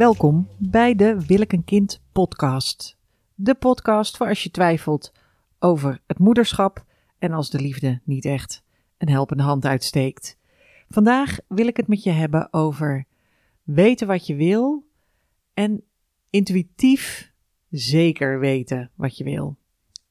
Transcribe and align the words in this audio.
Welkom 0.00 0.48
bij 0.58 0.94
de 0.94 1.26
Wil 1.26 1.40
ik 1.40 1.52
een 1.52 1.64
kind 1.64 2.02
podcast. 2.12 2.96
De 3.34 3.54
podcast 3.54 4.16
voor 4.16 4.28
als 4.28 4.42
je 4.42 4.50
twijfelt 4.50 5.12
over 5.58 6.00
het 6.06 6.18
moederschap 6.18 6.84
en 7.18 7.32
als 7.32 7.50
de 7.50 7.60
liefde 7.60 8.00
niet 8.04 8.24
echt 8.24 8.62
een 8.98 9.08
helpende 9.08 9.42
hand 9.42 9.64
uitsteekt. 9.64 10.38
Vandaag 10.88 11.38
wil 11.48 11.66
ik 11.66 11.76
het 11.76 11.88
met 11.88 12.02
je 12.02 12.10
hebben 12.10 12.52
over 12.52 13.04
weten 13.62 14.06
wat 14.06 14.26
je 14.26 14.34
wil 14.34 14.86
en 15.54 15.82
intuïtief 16.30 17.32
zeker 17.70 18.38
weten 18.38 18.90
wat 18.94 19.16
je 19.16 19.24
wil. 19.24 19.56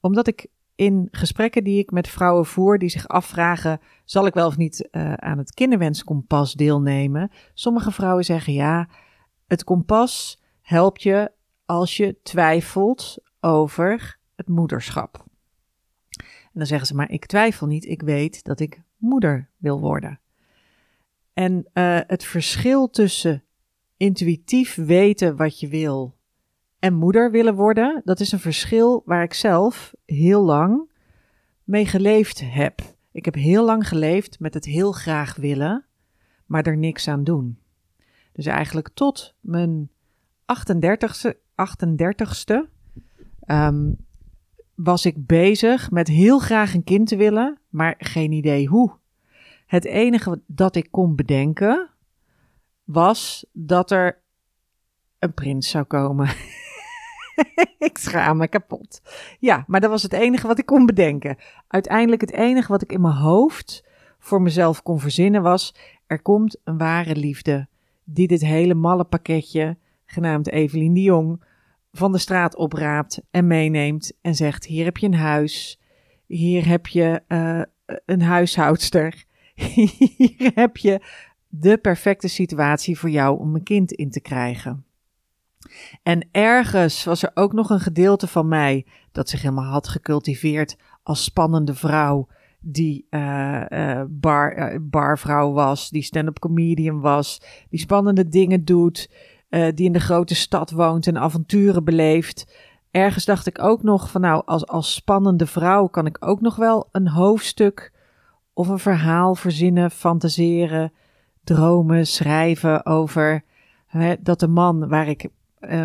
Omdat 0.00 0.26
ik 0.26 0.46
in 0.74 1.08
gesprekken 1.10 1.64
die 1.64 1.78
ik 1.78 1.90
met 1.90 2.08
vrouwen 2.08 2.46
voer 2.46 2.78
die 2.78 2.88
zich 2.88 3.08
afvragen: 3.08 3.80
zal 4.04 4.26
ik 4.26 4.34
wel 4.34 4.46
of 4.46 4.56
niet 4.56 4.88
uh, 4.90 5.12
aan 5.12 5.38
het 5.38 5.54
kinderwenskompas 5.54 6.54
deelnemen? 6.54 7.30
Sommige 7.54 7.90
vrouwen 7.90 8.24
zeggen 8.24 8.52
ja, 8.52 8.88
het 9.50 9.64
kompas 9.64 10.42
helpt 10.60 11.02
je 11.02 11.32
als 11.64 11.96
je 11.96 12.16
twijfelt 12.22 13.18
over 13.40 14.18
het 14.36 14.48
moederschap. 14.48 15.24
En 16.18 16.52
dan 16.52 16.66
zeggen 16.66 16.86
ze 16.86 16.94
maar: 16.94 17.10
ik 17.10 17.26
twijfel 17.26 17.66
niet, 17.66 17.84
ik 17.84 18.02
weet 18.02 18.44
dat 18.44 18.60
ik 18.60 18.82
moeder 18.96 19.50
wil 19.56 19.80
worden. 19.80 20.20
En 21.32 21.66
uh, 21.74 21.98
het 22.06 22.24
verschil 22.24 22.90
tussen 22.90 23.44
intuïtief 23.96 24.74
weten 24.74 25.36
wat 25.36 25.60
je 25.60 25.68
wil 25.68 26.16
en 26.78 26.94
moeder 26.94 27.30
willen 27.30 27.54
worden, 27.54 28.00
dat 28.04 28.20
is 28.20 28.32
een 28.32 28.38
verschil 28.40 29.02
waar 29.04 29.22
ik 29.22 29.34
zelf 29.34 29.94
heel 30.04 30.42
lang 30.42 30.90
mee 31.64 31.86
geleefd 31.86 32.40
heb. 32.44 32.80
Ik 33.12 33.24
heb 33.24 33.34
heel 33.34 33.64
lang 33.64 33.88
geleefd 33.88 34.40
met 34.40 34.54
het 34.54 34.64
heel 34.64 34.92
graag 34.92 35.36
willen, 35.36 35.86
maar 36.46 36.66
er 36.66 36.76
niks 36.76 37.08
aan 37.08 37.24
doen. 37.24 37.58
Dus 38.40 38.48
eigenlijk 38.48 38.90
tot 38.94 39.34
mijn 39.40 39.90
38ste, 40.62 41.32
38ste 41.72 42.68
um, 43.46 43.96
was 44.74 45.06
ik 45.06 45.26
bezig 45.26 45.90
met 45.90 46.08
heel 46.08 46.38
graag 46.38 46.74
een 46.74 46.84
kind 46.84 47.08
te 47.08 47.16
willen, 47.16 47.58
maar 47.68 47.94
geen 47.98 48.32
idee 48.32 48.66
hoe. 48.66 48.96
Het 49.66 49.84
enige 49.84 50.40
dat 50.46 50.76
ik 50.76 50.88
kon 50.90 51.16
bedenken 51.16 51.90
was 52.84 53.46
dat 53.52 53.90
er 53.90 54.22
een 55.18 55.34
prins 55.34 55.70
zou 55.70 55.84
komen. 55.84 56.28
ik 57.88 57.98
schaam 57.98 58.36
me 58.36 58.48
kapot. 58.48 59.02
Ja, 59.38 59.64
maar 59.66 59.80
dat 59.80 59.90
was 59.90 60.02
het 60.02 60.12
enige 60.12 60.46
wat 60.46 60.58
ik 60.58 60.66
kon 60.66 60.86
bedenken. 60.86 61.36
Uiteindelijk 61.68 62.20
het 62.20 62.32
enige 62.32 62.72
wat 62.72 62.82
ik 62.82 62.92
in 62.92 63.00
mijn 63.00 63.14
hoofd 63.14 63.84
voor 64.18 64.42
mezelf 64.42 64.82
kon 64.82 65.00
verzinnen 65.00 65.42
was: 65.42 65.74
er 66.06 66.22
komt 66.22 66.56
een 66.64 66.78
ware 66.78 67.16
liefde 67.16 67.68
die 68.12 68.26
dit 68.26 68.40
hele 68.40 68.74
malle 68.74 69.04
pakketje, 69.04 69.76
genaamd 70.06 70.50
Evelien 70.50 70.94
de 70.94 71.02
Jong, 71.02 71.42
van 71.92 72.12
de 72.12 72.18
straat 72.18 72.56
opraapt 72.56 73.22
en 73.30 73.46
meeneemt 73.46 74.12
en 74.20 74.34
zegt: 74.34 74.64
hier 74.64 74.84
heb 74.84 74.96
je 74.96 75.06
een 75.06 75.14
huis, 75.14 75.80
hier 76.26 76.66
heb 76.66 76.86
je 76.86 77.22
uh, 77.28 77.62
een 78.06 78.22
huishoudster, 78.22 79.24
hier 80.16 80.50
heb 80.54 80.76
je 80.76 81.00
de 81.48 81.78
perfecte 81.78 82.28
situatie 82.28 82.98
voor 82.98 83.10
jou 83.10 83.38
om 83.38 83.54
een 83.54 83.62
kind 83.62 83.92
in 83.92 84.10
te 84.10 84.20
krijgen. 84.20 84.84
En 86.02 86.28
ergens 86.30 87.04
was 87.04 87.22
er 87.22 87.30
ook 87.34 87.52
nog 87.52 87.70
een 87.70 87.80
gedeelte 87.80 88.26
van 88.26 88.48
mij 88.48 88.86
dat 89.12 89.28
zich 89.28 89.42
helemaal 89.42 89.70
had 89.72 89.88
gecultiveerd 89.88 90.76
als 91.02 91.24
spannende 91.24 91.74
vrouw. 91.74 92.28
Die 92.62 93.06
uh, 93.10 93.62
uh, 93.68 94.02
bar, 94.08 94.72
uh, 94.72 94.78
barvrouw 94.80 95.52
was, 95.52 95.90
die 95.90 96.02
stand-up 96.02 96.38
comedian 96.38 97.00
was, 97.00 97.42
die 97.68 97.80
spannende 97.80 98.28
dingen 98.28 98.64
doet, 98.64 99.10
die 99.74 99.86
in 99.86 99.92
de 99.92 100.00
grote 100.00 100.34
stad 100.34 100.70
woont 100.70 101.06
en 101.06 101.18
avonturen 101.18 101.84
beleeft. 101.84 102.54
Ergens 102.90 103.24
dacht 103.24 103.46
ik 103.46 103.62
ook 103.62 103.82
nog 103.82 104.10
van 104.10 104.20
nou, 104.20 104.42
als, 104.44 104.66
als 104.66 104.94
spannende 104.94 105.46
vrouw 105.46 105.86
kan 105.86 106.06
ik 106.06 106.16
ook 106.20 106.40
nog 106.40 106.56
wel 106.56 106.88
een 106.92 107.08
hoofdstuk 107.08 107.92
of 108.52 108.68
een 108.68 108.78
verhaal 108.78 109.34
verzinnen, 109.34 109.90
fantaseren, 109.90 110.92
dromen, 111.44 112.06
schrijven 112.06 112.86
over 112.86 113.44
hè, 113.86 114.14
dat 114.22 114.40
de 114.40 114.48
man 114.48 114.88
waar 114.88 115.08
ik 115.08 115.28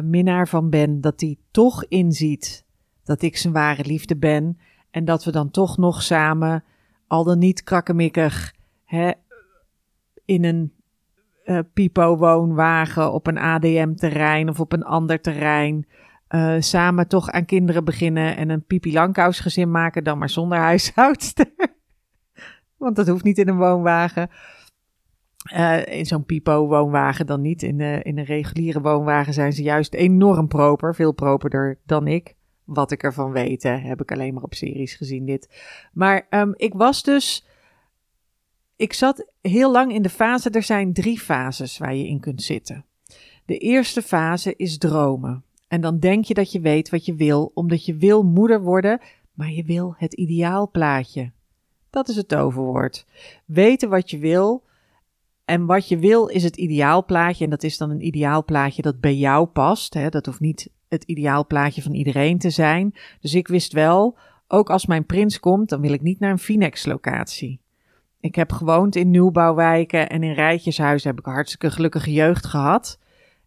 minnaar 0.03 0.47
van 0.47 0.69
ben, 0.69 1.01
dat 1.01 1.19
die 1.19 1.39
toch 1.51 1.85
inziet 1.85 2.65
dat 3.03 3.21
ik 3.21 3.37
zijn 3.37 3.53
ware 3.53 3.85
liefde 3.85 4.17
ben. 4.17 4.57
En 4.95 5.05
dat 5.05 5.23
we 5.23 5.31
dan 5.31 5.51
toch 5.51 5.77
nog 5.77 6.01
samen, 6.03 6.63
al 7.07 7.23
dan 7.23 7.39
niet 7.39 7.63
krakkemikkig, 7.63 8.53
hè, 8.85 9.11
in 10.25 10.43
een 10.43 10.73
uh, 11.45 11.59
pipo-woonwagen 11.73 13.13
op 13.13 13.27
een 13.27 13.37
ADM-terrein 13.37 14.49
of 14.49 14.59
op 14.59 14.71
een 14.71 14.83
ander 14.83 15.21
terrein. 15.21 15.87
Uh, 16.29 16.55
samen 16.59 17.07
toch 17.07 17.29
aan 17.29 17.45
kinderen 17.45 17.83
beginnen 17.83 18.37
en 18.37 18.49
een 18.49 18.65
Pipi 18.65 19.13
gezin 19.31 19.71
maken, 19.71 20.03
dan 20.03 20.17
maar 20.17 20.29
zonder 20.29 20.57
huishoudster. 20.57 21.51
Want 22.77 22.95
dat 22.95 23.07
hoeft 23.07 23.23
niet 23.23 23.37
in 23.37 23.47
een 23.47 23.57
woonwagen. 23.57 24.29
Uh, 25.53 25.85
in 25.85 26.05
zo'n 26.05 26.25
Pipo-woonwagen 26.25 27.25
dan 27.25 27.41
niet. 27.41 27.63
In, 27.63 27.79
in 27.79 28.17
een 28.17 28.25
reguliere 28.25 28.81
woonwagen 28.81 29.33
zijn 29.33 29.53
ze 29.53 29.63
juist 29.63 29.93
enorm 29.93 30.47
proper. 30.47 30.95
Veel 30.95 31.11
properder 31.11 31.79
dan 31.85 32.07
ik. 32.07 32.35
Wat 32.65 32.91
ik 32.91 33.03
ervan 33.03 33.31
weet, 33.31 33.63
heb 33.63 34.01
ik 34.01 34.11
alleen 34.11 34.33
maar 34.33 34.43
op 34.43 34.53
series 34.53 34.93
gezien 34.93 35.25
dit. 35.25 35.49
Maar 35.93 36.27
um, 36.29 36.53
ik 36.57 36.73
was 36.73 37.03
dus... 37.03 37.45
Ik 38.75 38.93
zat 38.93 39.31
heel 39.41 39.71
lang 39.71 39.93
in 39.93 40.01
de 40.01 40.09
fase... 40.09 40.49
Er 40.49 40.63
zijn 40.63 40.93
drie 40.93 41.19
fases 41.19 41.77
waar 41.77 41.95
je 41.95 42.07
in 42.07 42.19
kunt 42.19 42.43
zitten. 42.43 42.85
De 43.45 43.57
eerste 43.57 44.01
fase 44.01 44.55
is 44.55 44.77
dromen. 44.77 45.43
En 45.67 45.81
dan 45.81 45.99
denk 45.99 46.25
je 46.25 46.33
dat 46.33 46.51
je 46.51 46.59
weet 46.59 46.89
wat 46.89 47.05
je 47.05 47.15
wil, 47.15 47.51
omdat 47.53 47.85
je 47.85 47.95
wil 47.95 48.23
moeder 48.23 48.61
worden, 48.61 49.01
maar 49.33 49.51
je 49.51 49.63
wil 49.63 49.93
het 49.97 50.13
ideaalplaatje. 50.13 51.31
Dat 51.89 52.09
is 52.09 52.15
het 52.15 52.27
toverwoord. 52.27 53.05
Weten 53.45 53.89
wat 53.89 54.09
je 54.09 54.17
wil 54.17 54.63
en 55.45 55.65
wat 55.65 55.87
je 55.87 55.97
wil 55.97 56.27
is 56.27 56.43
het 56.43 56.57
ideaalplaatje. 56.57 57.43
En 57.43 57.49
dat 57.49 57.63
is 57.63 57.77
dan 57.77 57.89
een 57.89 58.05
ideaalplaatje 58.05 58.81
dat 58.81 58.99
bij 58.99 59.15
jou 59.15 59.45
past. 59.45 59.93
Hè? 59.93 60.09
Dat 60.09 60.25
hoeft 60.25 60.39
niet 60.39 60.69
het 60.95 61.03
ideaalplaatje 61.03 61.81
van 61.81 61.93
iedereen 61.93 62.37
te 62.37 62.49
zijn. 62.49 62.95
Dus 63.19 63.33
ik 63.33 63.47
wist 63.47 63.73
wel, 63.73 64.17
ook 64.47 64.69
als 64.69 64.85
mijn 64.85 65.05
prins 65.05 65.39
komt, 65.39 65.69
dan 65.69 65.81
wil 65.81 65.93
ik 65.93 66.01
niet 66.01 66.19
naar 66.19 66.31
een 66.31 66.39
Finex-locatie. 66.39 67.59
Ik 68.19 68.35
heb 68.35 68.51
gewoond 68.51 68.95
in 68.95 69.09
nieuwbouwwijken 69.09 70.09
en 70.09 70.23
in 70.23 70.33
rijtjeshuizen 70.33 71.09
heb 71.09 71.19
ik 71.19 71.25
een 71.25 71.33
hartstikke 71.33 71.71
gelukkige 71.71 72.11
jeugd 72.11 72.45
gehad. 72.45 72.99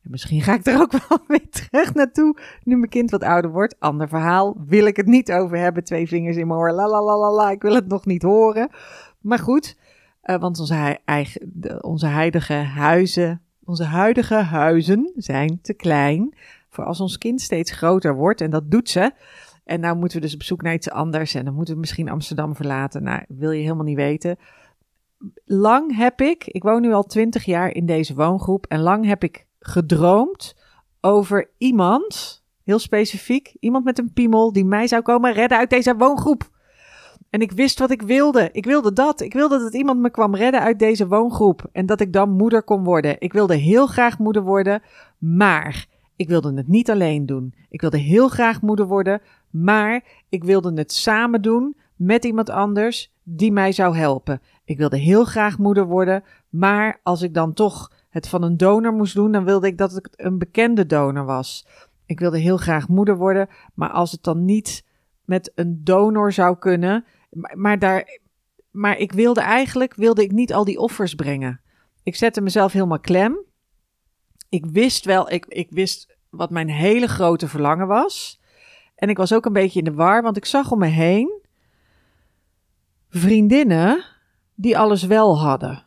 En 0.02 0.10
misschien 0.10 0.42
ga 0.42 0.54
ik 0.54 0.66
er 0.66 0.80
ook 0.80 0.92
wel 1.08 1.18
weer 1.26 1.50
terug 1.50 1.94
naartoe 1.94 2.38
nu 2.62 2.76
mijn 2.76 2.90
kind 2.90 3.10
wat 3.10 3.22
ouder 3.22 3.50
wordt. 3.50 3.76
Ander 3.78 4.08
verhaal, 4.08 4.56
wil 4.66 4.86
ik 4.86 4.96
het 4.96 5.06
niet 5.06 5.32
over 5.32 5.58
hebben. 5.58 5.84
Twee 5.84 6.08
vingers 6.08 6.36
in 6.36 6.46
mijn 6.46 6.58
oor, 6.58 6.72
la 6.72 6.88
la 6.88 7.02
la 7.02 7.32
la 7.32 7.50
ik 7.50 7.62
wil 7.62 7.74
het 7.74 7.88
nog 7.88 8.06
niet 8.06 8.22
horen. 8.22 8.70
Maar 9.20 9.38
goed, 9.38 9.76
uh, 10.24 10.36
want 10.36 10.60
onze, 10.60 10.98
eigen, 11.04 11.48
onze 11.84 12.06
huidige 12.06 12.54
huizen, 12.54 13.42
onze 13.64 13.84
huidige 13.84 14.34
huizen 14.34 15.12
zijn 15.16 15.58
te 15.62 15.74
klein 15.74 16.34
als 16.86 17.00
ons 17.00 17.18
kind 17.18 17.40
steeds 17.40 17.70
groter 17.70 18.14
wordt. 18.14 18.40
En 18.40 18.50
dat 18.50 18.70
doet 18.70 18.90
ze. 18.90 19.12
En 19.64 19.80
nou 19.80 19.96
moeten 19.96 20.18
we 20.18 20.24
dus 20.24 20.34
op 20.34 20.42
zoek 20.42 20.62
naar 20.62 20.74
iets 20.74 20.90
anders. 20.90 21.34
En 21.34 21.44
dan 21.44 21.54
moeten 21.54 21.74
we 21.74 21.80
misschien 21.80 22.08
Amsterdam 22.08 22.54
verlaten. 22.54 23.02
Nou, 23.02 23.22
wil 23.28 23.50
je 23.50 23.62
helemaal 23.62 23.84
niet 23.84 23.96
weten. 23.96 24.36
Lang 25.44 25.96
heb 25.96 26.20
ik, 26.20 26.46
ik 26.46 26.62
woon 26.62 26.80
nu 26.80 26.92
al 26.92 27.02
twintig 27.02 27.44
jaar 27.44 27.74
in 27.74 27.86
deze 27.86 28.14
woongroep. 28.14 28.66
En 28.66 28.80
lang 28.80 29.06
heb 29.06 29.22
ik 29.22 29.46
gedroomd 29.60 30.56
over 31.00 31.50
iemand, 31.58 32.42
heel 32.64 32.78
specifiek, 32.78 33.56
iemand 33.60 33.84
met 33.84 33.98
een 33.98 34.12
piemel 34.12 34.52
die 34.52 34.64
mij 34.64 34.86
zou 34.86 35.02
komen 35.02 35.32
redden 35.32 35.58
uit 35.58 35.70
deze 35.70 35.96
woongroep. 35.96 36.50
En 37.30 37.40
ik 37.40 37.52
wist 37.52 37.78
wat 37.78 37.90
ik 37.90 38.02
wilde. 38.02 38.48
Ik 38.52 38.64
wilde 38.64 38.92
dat. 38.92 39.20
Ik 39.20 39.32
wilde 39.32 39.58
dat 39.58 39.74
iemand 39.74 40.00
me 40.00 40.10
kwam 40.10 40.34
redden 40.34 40.60
uit 40.60 40.78
deze 40.78 41.06
woongroep. 41.06 41.66
En 41.72 41.86
dat 41.86 42.00
ik 42.00 42.12
dan 42.12 42.30
moeder 42.30 42.62
kon 42.62 42.84
worden. 42.84 43.16
Ik 43.18 43.32
wilde 43.32 43.54
heel 43.56 43.86
graag 43.86 44.18
moeder 44.18 44.42
worden, 44.42 44.82
maar 45.18 45.86
ik 46.18 46.28
wilde 46.28 46.54
het 46.54 46.68
niet 46.68 46.90
alleen 46.90 47.26
doen. 47.26 47.54
Ik 47.68 47.80
wilde 47.80 47.98
heel 47.98 48.28
graag 48.28 48.62
moeder 48.62 48.86
worden, 48.86 49.20
maar 49.50 50.04
ik 50.28 50.44
wilde 50.44 50.72
het 50.74 50.92
samen 50.92 51.42
doen 51.42 51.76
met 51.96 52.24
iemand 52.24 52.50
anders 52.50 53.12
die 53.22 53.52
mij 53.52 53.72
zou 53.72 53.96
helpen. 53.96 54.40
Ik 54.64 54.78
wilde 54.78 54.96
heel 54.96 55.24
graag 55.24 55.58
moeder 55.58 55.86
worden, 55.86 56.24
maar 56.48 57.00
als 57.02 57.22
ik 57.22 57.34
dan 57.34 57.52
toch 57.52 57.92
het 58.08 58.28
van 58.28 58.42
een 58.42 58.56
donor 58.56 58.92
moest 58.92 59.14
doen, 59.14 59.32
dan 59.32 59.44
wilde 59.44 59.66
ik 59.66 59.78
dat 59.78 59.92
het 59.92 60.08
een 60.16 60.38
bekende 60.38 60.86
donor 60.86 61.24
was. 61.24 61.66
Ik 62.06 62.20
wilde 62.20 62.38
heel 62.38 62.56
graag 62.56 62.88
moeder 62.88 63.16
worden, 63.16 63.48
maar 63.74 63.90
als 63.90 64.12
het 64.12 64.22
dan 64.22 64.44
niet 64.44 64.84
met 65.24 65.52
een 65.54 65.80
donor 65.84 66.32
zou 66.32 66.58
kunnen, 66.58 67.04
maar, 67.54 67.78
daar, 67.78 68.18
maar 68.70 68.98
ik 68.98 69.12
wilde 69.12 69.40
eigenlijk 69.40 69.94
wilde 69.94 70.22
ik 70.22 70.32
niet 70.32 70.52
al 70.52 70.64
die 70.64 70.78
offers 70.78 71.14
brengen. 71.14 71.60
Ik 72.02 72.16
zette 72.16 72.40
mezelf 72.40 72.72
helemaal 72.72 73.00
klem. 73.00 73.46
Ik 74.48 74.66
wist 74.66 75.04
wel, 75.04 75.30
ik, 75.30 75.46
ik 75.46 75.70
wist 75.70 76.16
wat 76.30 76.50
mijn 76.50 76.68
hele 76.68 77.08
grote 77.08 77.48
verlangen 77.48 77.86
was. 77.86 78.40
En 78.94 79.08
ik 79.08 79.16
was 79.16 79.32
ook 79.32 79.46
een 79.46 79.52
beetje 79.52 79.78
in 79.78 79.84
de 79.84 79.94
war, 79.94 80.22
want 80.22 80.36
ik 80.36 80.44
zag 80.44 80.70
om 80.70 80.78
me 80.78 80.86
heen 80.86 81.46
vriendinnen 83.08 84.04
die 84.54 84.78
alles 84.78 85.02
wel 85.02 85.40
hadden. 85.40 85.86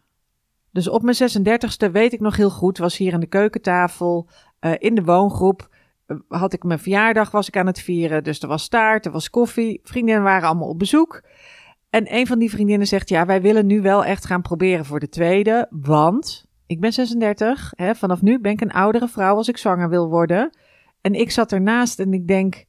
Dus 0.71 0.89
op 0.89 1.01
mijn 1.01 1.15
36e 1.15 1.91
weet 1.91 2.13
ik 2.13 2.19
nog 2.19 2.35
heel 2.35 2.49
goed, 2.49 2.77
was 2.77 2.97
hier 2.97 3.13
aan 3.13 3.19
de 3.19 3.25
keukentafel 3.25 4.29
uh, 4.61 4.71
in 4.77 4.95
de 4.95 5.03
woongroep. 5.03 5.69
Uh, 6.07 6.17
had 6.27 6.53
ik 6.53 6.63
mijn 6.63 6.79
verjaardag, 6.79 7.31
was 7.31 7.47
ik 7.47 7.57
aan 7.57 7.65
het 7.65 7.81
vieren. 7.81 8.23
Dus 8.23 8.39
er 8.39 8.47
was 8.47 8.67
taart, 8.67 9.05
er 9.05 9.11
was 9.11 9.29
koffie. 9.29 9.79
Vriendinnen 9.83 10.23
waren 10.23 10.47
allemaal 10.47 10.67
op 10.67 10.79
bezoek. 10.79 11.23
En 11.89 12.15
een 12.15 12.27
van 12.27 12.39
die 12.39 12.49
vriendinnen 12.49 12.87
zegt: 12.87 13.09
Ja, 13.09 13.25
wij 13.25 13.41
willen 13.41 13.65
nu 13.65 13.81
wel 13.81 14.05
echt 14.05 14.25
gaan 14.25 14.41
proberen 14.41 14.85
voor 14.85 14.99
de 14.99 15.09
tweede. 15.09 15.67
Want 15.69 16.45
ik 16.71 16.79
ben 16.79 16.93
36. 16.93 17.73
Hè, 17.75 17.95
vanaf 17.95 18.21
nu 18.21 18.39
ben 18.39 18.51
ik 18.51 18.61
een 18.61 18.71
oudere 18.71 19.07
vrouw 19.07 19.35
als 19.35 19.47
ik 19.47 19.57
zwanger 19.57 19.89
wil 19.89 20.09
worden. 20.09 20.49
En 21.01 21.13
ik 21.13 21.31
zat 21.31 21.51
ernaast 21.51 21.99
en 21.99 22.13
ik 22.13 22.27
denk. 22.27 22.65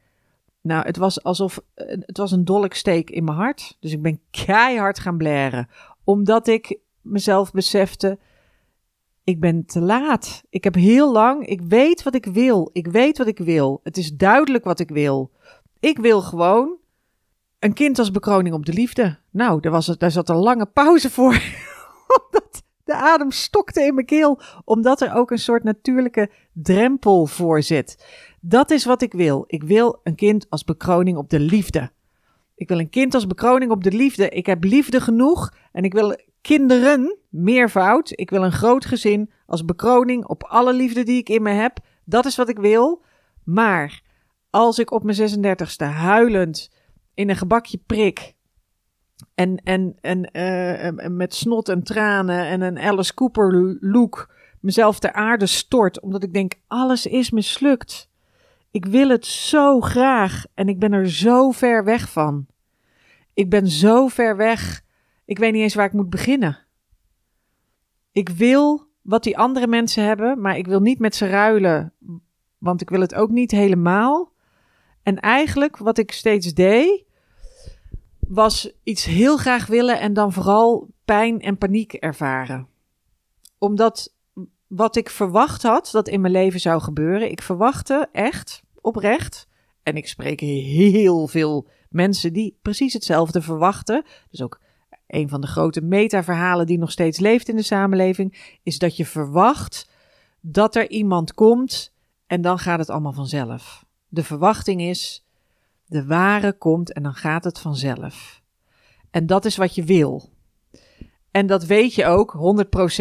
Nou, 0.61 0.87
het 0.87 0.97
was 0.97 1.23
alsof 1.23 1.61
het 1.75 2.17
was 2.17 2.33
een 2.33 2.45
dolksteek 2.45 3.11
in 3.11 3.25
mijn 3.25 3.37
hart. 3.37 3.77
Dus 3.81 3.93
ik 3.93 4.03
ben 4.03 4.21
keihard 4.31 4.99
gaan 4.99 5.17
blaren. 5.17 5.69
Omdat 6.05 6.47
ik 6.47 6.79
mezelf 7.01 7.51
besefte, 7.51 8.19
ik 9.25 9.41
ben 9.41 9.67
te 9.67 9.81
laat. 9.81 10.43
Ik 10.51 10.65
heb 10.65 10.75
heel 10.75 11.13
lang, 11.13 11.47
ik 11.47 11.61
weet 11.61 12.03
wat 12.03 12.15
ik 12.15 12.25
wil. 12.25 12.71
Ik 12.73 12.87
weet 12.87 13.19
wat 13.19 13.27
ik 13.27 13.39
wil. 13.39 13.81
Het 13.83 13.97
is 13.97 14.17
duidelijk 14.17 14.65
wat 14.65 14.81
ik 14.81 14.89
wil. 14.89 15.31
Ik 15.81 15.99
wil 15.99 16.21
gewoon 16.21 16.77
een 17.59 17.73
kind 17.73 17.99
als 17.99 18.11
bekroning 18.11 18.55
op 18.55 18.67
de 18.67 18.73
liefde. 18.73 19.19
Nou, 19.31 19.61
daar, 19.61 19.73
was 19.73 19.87
het, 19.87 20.01
daar 20.01 20.11
zat 20.11 20.29
een 20.29 20.37
lange 20.37 20.67
pauze 20.67 21.11
voor. 21.11 21.43
de 22.93 22.99
adem 22.99 23.31
stokte 23.31 23.83
in 23.83 23.95
mijn 23.95 24.07
keel. 24.07 24.41
Omdat 24.65 25.01
er 25.01 25.15
ook 25.15 25.31
een 25.31 25.39
soort 25.39 25.65
natuurlijke 25.65 26.31
drempel 26.53 27.27
voor 27.27 27.63
zit. 27.63 28.07
Dat 28.41 28.71
is 28.71 28.85
wat 28.85 29.03
ik 29.03 29.13
wil. 29.13 29.45
Ik 29.47 29.63
wil 29.63 30.01
een 30.03 30.15
kind 30.15 30.47
als 30.51 30.65
bekroning 30.65 31.17
op 31.17 31.31
de 31.31 31.41
liefde. 31.41 31.91
Ik 32.55 32.69
wil 32.69 32.79
een 32.79 32.91
kind 32.91 33.15
als 33.15 33.27
bekroning 33.27 33.71
op 33.71 33.85
de 33.85 33.93
liefde. 33.93 34.29
Ik 34.29 34.47
heb 34.47 34.65
liefde 34.65 35.01
genoeg 35.01 35.53
en 35.73 35.85
ik 35.85 35.93
wil 35.93 36.17
kinderen, 36.41 37.19
meervoud. 37.29 38.13
Ik 38.19 38.31
wil 38.31 38.45
een 38.45 38.53
groot 38.53 38.85
gezin 38.85 39.31
als 39.47 39.65
bekroning 39.65 40.27
op 40.27 40.45
alle 40.45 40.73
liefde 40.73 41.03
die 41.03 41.19
ik 41.19 41.29
in 41.29 41.43
me 41.43 41.51
heb. 41.51 41.79
Dat 42.05 42.27
is 42.27 42.37
wat 42.37 42.49
ik 42.49 42.59
wil. 42.59 43.03
Maar 43.45 44.03
als 44.51 44.79
ik 44.79 44.91
op 44.91 45.03
mijn 45.03 45.57
36e 45.57 45.87
huilend 45.87 46.71
in 47.15 47.29
een 47.29 47.37
gebakje 47.37 47.79
prik. 47.87 48.35
En, 49.43 49.61
en, 49.65 49.97
en 50.01 50.29
uh, 51.01 51.09
met 51.09 51.35
snot 51.35 51.69
en 51.69 51.83
tranen 51.83 52.47
en 52.47 52.61
een 52.61 52.79
Alice 52.79 53.15
Cooper 53.15 53.77
look 53.81 54.35
mezelf 54.61 54.99
ter 54.99 55.13
aarde 55.13 55.47
stort. 55.47 56.01
Omdat 56.01 56.23
ik 56.23 56.33
denk, 56.33 56.55
alles 56.67 57.07
is 57.07 57.31
mislukt. 57.31 58.09
Ik 58.71 58.87
wil 58.87 59.09
het 59.09 59.27
zo 59.27 59.81
graag 59.81 60.45
en 60.55 60.69
ik 60.69 60.79
ben 60.79 60.93
er 60.93 61.11
zo 61.11 61.51
ver 61.51 61.85
weg 61.85 62.11
van. 62.11 62.47
Ik 63.35 63.51
ben 63.51 63.69
zo 63.69 64.09
ver 64.09 64.37
weg 64.37 64.83
ik 65.25 65.39
weet 65.39 65.53
niet 65.53 65.63
eens 65.63 65.75
waar 65.75 65.87
ik 65.87 65.93
moet 65.93 66.11
beginnen. 66.11 66.59
Ik 68.13 68.29
wil 68.29 68.87
wat 69.03 69.23
die 69.23 69.39
andere 69.39 69.67
mensen 69.67 70.05
hebben, 70.05 70.41
maar 70.41 70.57
ik 70.57 70.67
wil 70.67 70.81
niet 70.81 70.99
met 70.99 71.15
ze 71.15 71.27
ruilen, 71.27 71.93
want 72.59 72.81
ik 72.81 72.91
wil 72.91 73.01
het 73.01 73.15
ook 73.15 73.31
niet 73.31 73.51
helemaal. 73.51 74.33
En 75.03 75.21
eigenlijk 75.21 75.77
wat 75.77 75.99
ik 75.99 76.13
steeds 76.13 76.55
deed, 76.55 77.05
was 78.29 78.73
iets 78.83 79.05
heel 79.05 79.37
graag 79.37 79.67
willen 79.67 80.01
en 80.01 80.13
dan 80.13 80.33
vooral 80.33 80.89
pijn 81.05 81.41
en 81.41 81.59
paniek 81.59 81.93
ervaren. 81.93 82.69
Omdat 83.59 84.15
wat 84.67 84.97
ik 84.97 85.11
verwacht 85.11 85.63
had 85.63 85.89
dat 85.93 86.09
in 86.09 86.21
mijn 86.21 86.33
leven 86.33 86.61
zou 86.61 86.81
gebeuren, 86.81 87.31
ik 87.31 87.43
verwachtte 87.43 88.09
echt, 88.13 88.63
oprecht, 88.81 89.49
en 89.83 89.97
ik 89.97 90.09
spreek 90.09 90.41
heel 90.41 91.27
veel 91.27 91.69
mensen 91.89 92.33
die 92.33 92.59
precies 92.63 92.93
hetzelfde 92.93 93.43
verwachten, 93.43 94.05
dus 94.31 94.43
ook 94.43 94.61
een 95.07 95.29
van 95.29 95.41
de 95.41 95.47
grote 95.47 95.81
metaverhalen 95.81 96.67
die 96.67 96.79
nog 96.79 96.91
steeds 96.91 97.19
leeft 97.19 97.49
in 97.49 97.57
de 97.57 97.63
samenleving, 97.63 98.57
is 98.63 98.79
dat 98.79 98.97
je 98.97 99.07
verwacht 99.07 99.91
dat 100.41 100.77
er 100.77 100.91
iemand 100.91 101.35
komt 101.35 101.93
en 102.27 102.41
dan 102.41 102.59
gaat 102.59 102.79
het 102.79 102.91
allemaal 102.91 103.13
vanzelf. 103.13 103.85
De 104.09 104.25
verwachting 104.25 104.81
is, 104.81 105.27
de 105.93 106.07
ware 106.07 106.53
komt 106.53 106.93
en 106.93 107.03
dan 107.03 107.15
gaat 107.15 107.45
het 107.45 107.59
vanzelf. 107.59 108.43
En 109.11 109.27
dat 109.27 109.45
is 109.45 109.57
wat 109.57 109.75
je 109.75 109.85
wil. 109.85 110.31
En 111.31 111.47
dat 111.47 111.65
weet 111.65 111.95
je 111.95 112.05
ook 112.05 112.37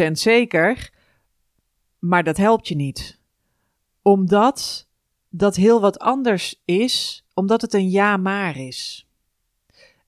100% 0.08 0.10
zeker, 0.12 0.90
maar 1.98 2.24
dat 2.24 2.36
helpt 2.36 2.68
je 2.68 2.74
niet. 2.74 3.20
Omdat 4.02 4.88
dat 5.28 5.56
heel 5.56 5.80
wat 5.80 5.98
anders 5.98 6.62
is, 6.64 7.26
omdat 7.34 7.60
het 7.60 7.74
een 7.74 7.90
ja 7.90 8.16
maar 8.16 8.56
is. 8.56 9.08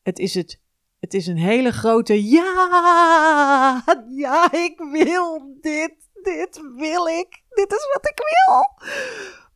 Het 0.03 0.19
is 0.19 0.35
het 0.35 0.63
het 1.05 1.15
is 1.15 1.27
een 1.27 1.39
hele 1.39 1.73
grote 1.73 2.25
ja, 2.31 3.85
ja, 4.25 4.53
ik 4.53 4.79
wil 4.93 5.57
dit, 5.61 5.95
dit 6.23 6.61
wil 6.77 7.07
ik, 7.07 7.43
dit 7.49 7.73
is 7.73 7.89
wat 7.93 8.09
ik 8.09 8.19
wil. 8.19 8.89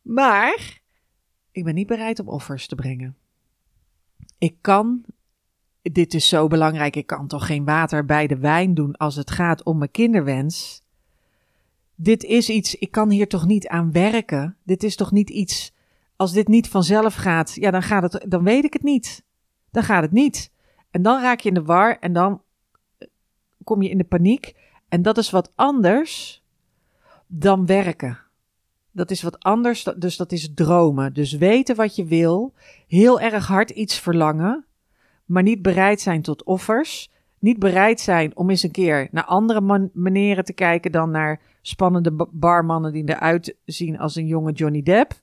Maar 0.01 0.81
ik 1.51 1.63
ben 1.63 1.73
niet 1.75 1.87
bereid 1.87 2.19
om 2.19 2.29
offers 2.29 2.67
te 2.67 2.75
brengen. 2.75 3.17
Ik 4.39 4.55
kan, 4.61 5.03
dit 5.81 6.13
is 6.13 6.27
zo 6.27 6.47
belangrijk, 6.47 6.95
ik 6.95 7.07
kan 7.07 7.27
toch 7.27 7.45
geen 7.45 7.65
water 7.65 8.05
bij 8.05 8.27
de 8.27 8.37
wijn 8.37 8.73
doen 8.73 8.97
als 8.97 9.15
het 9.15 9.31
gaat 9.31 9.63
om 9.63 9.77
mijn 9.77 9.91
kinderwens. 9.91 10.83
Dit 11.95 12.23
is 12.23 12.49
iets, 12.49 12.75
ik 12.75 12.91
kan 12.91 13.09
hier 13.09 13.27
toch 13.27 13.45
niet 13.45 13.67
aan 13.67 13.91
werken. 13.91 14.57
Dit 14.63 14.83
is 14.83 14.95
toch 14.95 15.11
niet 15.11 15.29
iets, 15.29 15.73
als 16.15 16.31
dit 16.31 16.47
niet 16.47 16.67
vanzelf 16.67 17.15
gaat, 17.15 17.53
ja, 17.55 17.71
dan 17.71 17.83
gaat 17.83 18.13
het, 18.13 18.25
dan 18.27 18.43
weet 18.43 18.63
ik 18.63 18.73
het 18.73 18.83
niet. 18.83 19.23
Dan 19.71 19.83
gaat 19.83 20.01
het 20.01 20.11
niet. 20.11 20.51
En 20.91 21.01
dan 21.01 21.21
raak 21.21 21.39
je 21.39 21.47
in 21.47 21.53
de 21.53 21.63
war 21.63 21.99
en 21.99 22.13
dan 22.13 22.41
eh, 22.97 23.07
kom 23.63 23.81
je 23.81 23.89
in 23.89 23.97
de 23.97 24.03
paniek. 24.03 24.55
En 24.87 25.01
dat 25.01 25.17
is 25.17 25.29
wat 25.29 25.51
anders 25.55 26.43
dan 27.27 27.65
werken. 27.65 28.19
Dat 28.91 29.11
is 29.11 29.21
wat 29.21 29.39
anders, 29.39 29.83
dus 29.97 30.17
dat 30.17 30.31
is 30.31 30.53
dromen. 30.53 31.13
Dus 31.13 31.31
weten 31.33 31.75
wat 31.75 31.95
je 31.95 32.05
wil, 32.05 32.53
heel 32.87 33.19
erg 33.19 33.47
hard 33.47 33.69
iets 33.69 33.99
verlangen, 33.99 34.65
maar 35.25 35.43
niet 35.43 35.61
bereid 35.61 36.01
zijn 36.01 36.21
tot 36.21 36.43
offers. 36.43 37.11
Niet 37.39 37.59
bereid 37.59 37.99
zijn 37.99 38.37
om 38.37 38.49
eens 38.49 38.63
een 38.63 38.71
keer 38.71 39.07
naar 39.11 39.23
andere 39.23 39.61
man 39.61 39.89
manieren 39.93 40.43
te 40.43 40.53
kijken 40.53 40.91
dan 40.91 41.11
naar 41.11 41.41
spannende 41.61 42.27
barmannen 42.31 42.93
die 42.93 43.09
eruit 43.09 43.55
zien 43.65 43.99
als 43.99 44.15
een 44.15 44.27
jonge 44.27 44.51
Johnny 44.51 44.81
Depp. 44.81 45.13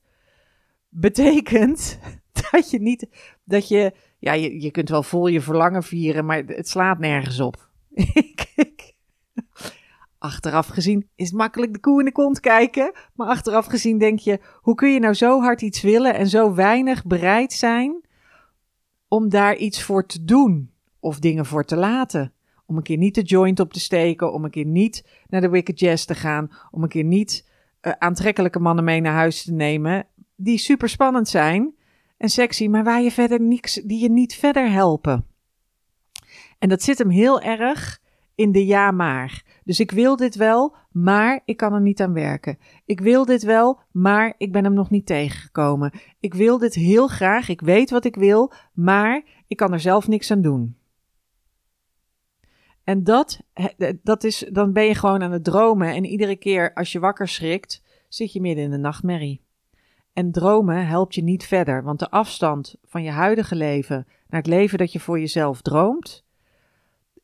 Betekent 0.88 1.98
dat 2.50 2.70
je 2.70 2.80
niet, 2.80 3.08
dat 3.44 3.68
je 3.68 3.92
ja, 4.18 4.32
je, 4.32 4.60
je 4.60 4.70
kunt 4.70 4.88
wel 4.88 5.02
vol 5.02 5.26
je 5.26 5.40
verlangen 5.40 5.82
vieren, 5.82 6.24
maar 6.24 6.42
het 6.46 6.68
slaat 6.68 6.98
nergens 6.98 7.40
op. 7.40 7.68
achteraf 10.26 10.66
gezien 10.66 11.08
is 11.14 11.26
het 11.26 11.36
makkelijk 11.36 11.72
de 11.72 11.80
koe 11.80 11.98
in 11.98 12.04
de 12.04 12.12
kont 12.12 12.40
kijken. 12.40 12.92
Maar 13.14 13.28
achteraf 13.28 13.66
gezien 13.66 13.98
denk 13.98 14.18
je, 14.18 14.40
hoe 14.60 14.74
kun 14.74 14.92
je 14.92 14.98
nou 14.98 15.14
zo 15.14 15.40
hard 15.40 15.62
iets 15.62 15.82
willen 15.82 16.14
en 16.14 16.28
zo 16.28 16.54
weinig 16.54 17.04
bereid 17.04 17.52
zijn 17.52 18.04
om 19.08 19.28
daar 19.28 19.56
iets 19.56 19.82
voor 19.82 20.06
te 20.06 20.24
doen 20.24 20.70
of 21.00 21.18
dingen 21.18 21.46
voor 21.46 21.64
te 21.64 21.76
laten? 21.76 22.32
Om 22.66 22.76
een 22.76 22.82
keer 22.82 22.96
niet 22.96 23.14
de 23.14 23.22
joint 23.22 23.60
op 23.60 23.72
te 23.72 23.80
steken, 23.80 24.32
om 24.32 24.44
een 24.44 24.50
keer 24.50 24.66
niet 24.66 25.06
naar 25.26 25.40
de 25.40 25.48
Wicked 25.48 25.80
Jazz 25.80 26.04
te 26.04 26.14
gaan, 26.14 26.50
om 26.70 26.82
een 26.82 26.88
keer 26.88 27.04
niet 27.04 27.48
uh, 27.82 27.92
aantrekkelijke 27.98 28.58
mannen 28.58 28.84
mee 28.84 29.00
naar 29.00 29.14
huis 29.14 29.44
te 29.44 29.52
nemen, 29.52 30.06
die 30.36 30.58
super 30.58 30.88
spannend 30.88 31.28
zijn, 31.28 31.74
en 32.16 32.28
sexy, 32.28 32.66
maar 32.66 32.84
waar 32.84 33.02
je 33.02 33.10
verder 33.10 33.40
niks, 33.40 33.74
die 33.74 34.02
je 34.02 34.10
niet 34.10 34.34
verder 34.34 34.70
helpen. 34.70 35.26
En 36.58 36.68
dat 36.68 36.82
zit 36.82 36.98
hem 36.98 37.10
heel 37.10 37.40
erg 37.40 38.00
in 38.36 38.52
de 38.52 38.66
ja 38.66 38.90
maar. 38.90 39.60
Dus 39.64 39.80
ik 39.80 39.90
wil 39.90 40.16
dit 40.16 40.34
wel, 40.34 40.74
maar 40.90 41.40
ik 41.44 41.56
kan 41.56 41.72
er 41.72 41.80
niet 41.80 42.00
aan 42.00 42.12
werken. 42.12 42.58
Ik 42.84 43.00
wil 43.00 43.24
dit 43.24 43.42
wel, 43.42 43.80
maar 43.92 44.34
ik 44.38 44.52
ben 44.52 44.64
hem 44.64 44.74
nog 44.74 44.90
niet 44.90 45.06
tegengekomen. 45.06 45.92
Ik 46.20 46.34
wil 46.34 46.58
dit 46.58 46.74
heel 46.74 47.06
graag, 47.06 47.48
ik 47.48 47.60
weet 47.60 47.90
wat 47.90 48.04
ik 48.04 48.16
wil, 48.16 48.52
maar 48.72 49.22
ik 49.46 49.56
kan 49.56 49.72
er 49.72 49.80
zelf 49.80 50.08
niks 50.08 50.30
aan 50.30 50.40
doen. 50.40 50.76
En 52.84 53.04
dat, 53.04 53.40
dat 54.02 54.24
is, 54.24 54.46
dan 54.52 54.72
ben 54.72 54.84
je 54.84 54.94
gewoon 54.94 55.22
aan 55.22 55.32
het 55.32 55.44
dromen 55.44 55.94
en 55.94 56.04
iedere 56.04 56.36
keer 56.36 56.74
als 56.74 56.92
je 56.92 56.98
wakker 56.98 57.28
schrikt, 57.28 57.82
zit 58.08 58.32
je 58.32 58.40
midden 58.40 58.64
in 58.64 58.70
de 58.70 58.76
nachtmerrie. 58.76 59.44
En 60.12 60.32
dromen 60.32 60.86
helpt 60.86 61.14
je 61.14 61.22
niet 61.22 61.46
verder, 61.46 61.82
want 61.82 61.98
de 61.98 62.10
afstand 62.10 62.76
van 62.84 63.02
je 63.02 63.10
huidige 63.10 63.54
leven 63.54 64.06
naar 64.28 64.40
het 64.40 64.50
leven 64.50 64.78
dat 64.78 64.92
je 64.92 65.00
voor 65.00 65.18
jezelf 65.18 65.62
droomt, 65.62 66.25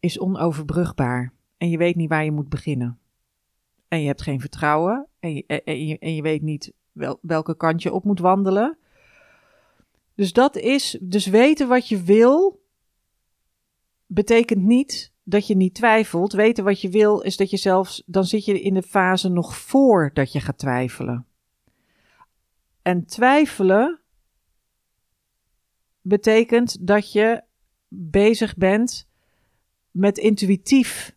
is 0.03 0.19
onoverbrugbaar. 0.19 1.33
En 1.57 1.71
je 1.71 1.79
weet 1.79 1.97
niet 1.97 2.09
waar 2.09 2.25
je 2.25 2.33
moet 2.33 2.49
beginnen. 2.49 2.99
En 3.89 4.01
je 4.01 4.07
hebt 4.07 4.23
geen 4.23 4.41
vertrouwen 4.41 5.07
en 5.21 5.35
je, 5.35 5.47
en 5.99 6.15
je, 6.15 6.23
weet 6.23 6.43
niet 6.43 6.73
wel, 6.93 7.19
welke 7.21 7.57
kant 7.57 7.83
je 7.83 7.93
op 7.93 8.05
moet 8.05 8.19
wandelen. 8.19 8.79
Dus 10.15 10.33
dat 10.33 10.57
is, 10.57 10.99
dus 11.03 11.27
weten 11.27 11.69
wat 11.69 11.89
je 11.89 12.03
wil, 12.03 12.63
betekent 14.07 14.63
niet 14.63 15.13
dat 15.23 15.47
je 15.47 15.57
niet 15.57 15.75
twijfelt. 15.75 16.33
Weten 16.33 16.65
wat 16.65 16.81
je 16.81 16.89
wil 16.89 17.21
is 17.21 17.37
dat 17.37 17.51
je 17.51 17.57
zelfs, 17.57 18.03
dan 18.07 18.25
zit 18.25 18.45
je 18.45 18.61
in 18.61 18.75
de 18.75 18.83
fase 18.83 19.29
nog 19.29 19.57
voor 19.57 20.11
dat 20.13 20.33
je 20.33 20.41
gaat 20.41 20.59
twijfelen. 20.59 21.27
En 22.83 23.05
twijfelen 23.05 24.01
betekent 26.01 26.87
dat 26.87 27.13
je 27.13 27.43
bezig 27.89 28.57
bent 28.57 29.11
met 29.93 30.19
intuïtief 30.19 31.15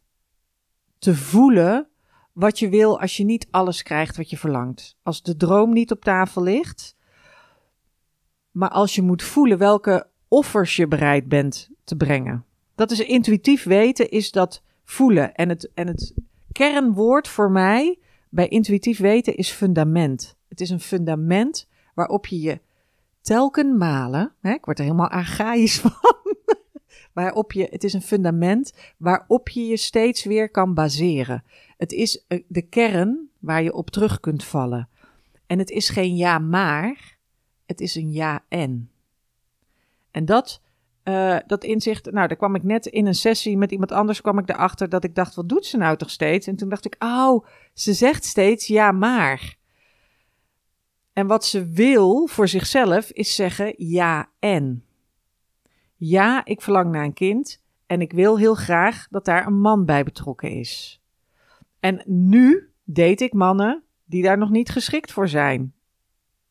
te 1.00 1.16
voelen 1.16 1.88
wat 2.34 2.60
je 2.60 2.70
wil 2.70 3.00
als 3.00 3.18
je 3.18 3.24
niet 3.24 3.48
alles 3.52 3.84
krijgt 3.84 4.18
wat 4.18 4.30
je 4.30 4.38
verlangt. 4.38 4.98
Als 5.04 5.24
de 5.24 5.38
droom 5.38 5.74
niet 5.74 5.92
op 5.92 6.04
tafel 6.04 6.44
ligt, 6.44 6.96
maar 8.52 8.70
als 8.70 8.96
je 8.96 9.02
moet 9.02 9.24
voelen 9.24 9.58
welke 9.58 10.08
offers 10.28 10.76
je 10.76 10.88
bereid 10.88 11.28
bent 11.28 11.70
te 11.84 11.96
brengen. 11.96 12.46
Dat 12.76 12.92
is 12.92 13.00
intuïtief 13.00 13.64
weten, 13.64 14.10
is 14.10 14.32
dat 14.32 14.62
voelen. 14.84 15.34
En 15.34 15.50
het, 15.50 15.72
en 15.74 15.88
het 15.88 16.14
kernwoord 16.52 17.28
voor 17.28 17.52
mij 17.52 18.00
bij 18.30 18.48
intuïtief 18.48 19.00
weten 19.00 19.36
is 19.36 19.52
fundament. 19.52 20.36
Het 20.48 20.62
is 20.62 20.70
een 20.70 20.80
fundament 20.80 21.68
waarop 21.94 22.26
je 22.26 22.40
je 22.40 22.60
telken 23.22 23.78
malen, 23.78 24.34
hè, 24.40 24.54
ik 24.54 24.66
word 24.66 24.78
er 24.78 24.84
helemaal 24.84 25.10
archaïs 25.10 25.80
van, 25.82 25.92
waarop 27.16 27.52
je, 27.52 27.68
het 27.70 27.84
is 27.84 27.94
een 27.94 28.02
fundament 28.02 28.74
waarop 28.98 29.50
je 29.50 29.66
je 29.66 29.78
steeds 29.78 30.24
weer 30.24 30.50
kan 30.50 30.74
baseren. 30.74 31.44
Het 31.78 31.92
is 31.92 32.26
eh, 32.28 32.44
de 32.48 32.62
kern 32.62 33.30
waar 33.40 33.64
je 33.64 33.74
op 33.74 33.90
terug 33.90 34.20
kunt 34.20 34.44
vallen. 34.44 34.90
En 35.48 35.60
het 35.60 35.70
is 35.70 35.90
geen 35.90 36.16
ja 36.16 36.40
maar, 36.40 37.18
het 37.66 37.82
is 37.82 37.96
een 37.96 38.12
ja 38.12 38.44
en. 38.50 38.90
En 40.12 40.26
dat, 40.26 40.62
uh, 41.04 41.38
dat 41.48 41.64
inzicht, 41.64 42.12
nou, 42.12 42.28
daar 42.28 42.38
kwam 42.38 42.56
ik 42.56 42.64
net 42.64 42.86
in 42.86 43.06
een 43.06 43.16
sessie 43.16 43.58
met 43.58 43.72
iemand 43.72 43.92
anders, 43.92 44.22
kwam 44.22 44.40
ik 44.40 44.50
erachter 44.50 44.90
dat 44.90 45.04
ik 45.04 45.16
dacht, 45.16 45.36
wat 45.36 45.50
doet 45.50 45.66
ze 45.66 45.78
nou 45.78 45.98
toch 45.98 46.10
steeds? 46.10 46.48
En 46.48 46.56
toen 46.56 46.70
dacht 46.70 46.86
ik, 46.86 46.96
oh, 47.00 47.46
ze 47.74 47.94
zegt 47.94 48.26
steeds 48.26 48.68
ja 48.68 48.92
maar. 48.92 49.58
En 51.14 51.28
wat 51.28 51.46
ze 51.46 51.70
wil 51.70 52.28
voor 52.28 52.48
zichzelf 52.48 53.12
is 53.12 53.36
zeggen 53.36 53.74
ja 53.78 54.30
en. 54.40 54.85
Ja, 55.96 56.46
ik 56.46 56.62
verlang 56.62 56.92
naar 56.92 57.04
een 57.04 57.14
kind 57.14 57.64
en 57.86 58.02
ik 58.02 58.12
wil 58.12 58.38
heel 58.38 58.56
graag 58.56 59.08
dat 59.10 59.26
daar 59.26 59.48
een 59.48 59.60
man 59.60 59.86
bij 59.86 60.04
betrokken 60.04 60.50
is. 60.50 61.02
En 61.80 62.04
nu 62.06 62.70
date 62.84 63.24
ik 63.24 63.34
mannen 63.34 63.84
die 64.06 64.24
daar 64.24 64.38
nog 64.38 64.50
niet 64.50 64.70
geschikt 64.70 65.12
voor 65.12 65.28
zijn. 65.28 65.74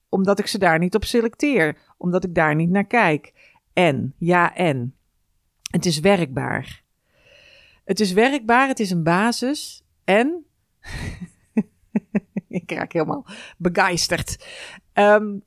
Omdat 0.09 0.39
ik 0.39 0.47
ze 0.47 0.59
daar 0.59 0.79
niet 0.79 0.95
op 0.95 1.05
selecteer, 1.05 1.79
omdat 1.97 2.25
ik 2.25 2.35
daar 2.35 2.55
niet 2.55 2.71
naar 2.71 2.87
kijk. 2.87 3.33
En, 3.73 4.15
ja 4.19 4.55
en. 4.55 4.97
Het 5.71 5.87
is 5.87 6.01
werkbaar. 6.01 6.83
Het 7.85 8.01
is 8.01 8.13
werkbaar, 8.13 8.69
het 8.69 8.81
is 8.81 8.91
een 8.91 9.03
basis 9.03 9.83
en 10.05 10.45
ik 12.49 12.71
raak 12.71 12.93
helemaal 12.93 13.27
begeisterd. 13.59 14.47
Um, 14.93 15.45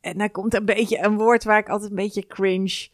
en 0.00 0.18
dan 0.18 0.30
komt 0.30 0.54
een 0.54 0.64
beetje 0.64 1.04
een 1.04 1.16
woord 1.16 1.44
waar 1.44 1.58
ik 1.58 1.68
altijd 1.68 1.90
een 1.90 1.96
beetje 1.96 2.26
cringe. 2.26 2.88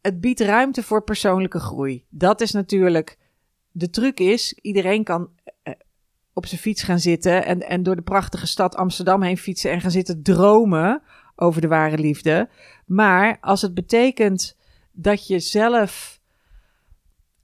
Het 0.00 0.20
biedt 0.20 0.40
ruimte 0.40 0.82
voor 0.82 1.02
persoonlijke 1.02 1.58
groei. 1.58 2.04
Dat 2.08 2.40
is 2.40 2.52
natuurlijk. 2.52 3.18
De 3.70 3.90
truc 3.90 4.20
is, 4.20 4.52
iedereen 4.52 5.04
kan 5.04 5.30
uh, 5.64 5.74
op 6.32 6.46
zijn 6.46 6.60
fiets 6.60 6.82
gaan 6.82 6.98
zitten 6.98 7.44
en, 7.44 7.60
en 7.60 7.82
door 7.82 7.96
de 7.96 8.02
prachtige 8.02 8.46
stad 8.46 8.76
Amsterdam 8.76 9.22
heen 9.22 9.38
fietsen 9.38 9.70
en 9.70 9.80
gaan 9.80 9.90
zitten 9.90 10.22
dromen 10.22 11.02
over 11.36 11.60
de 11.60 11.68
ware 11.68 11.98
liefde. 11.98 12.48
Maar 12.86 13.38
als 13.40 13.62
het 13.62 13.74
betekent 13.74 14.56
dat 14.92 15.26
je 15.26 15.38
zelf 15.38 16.20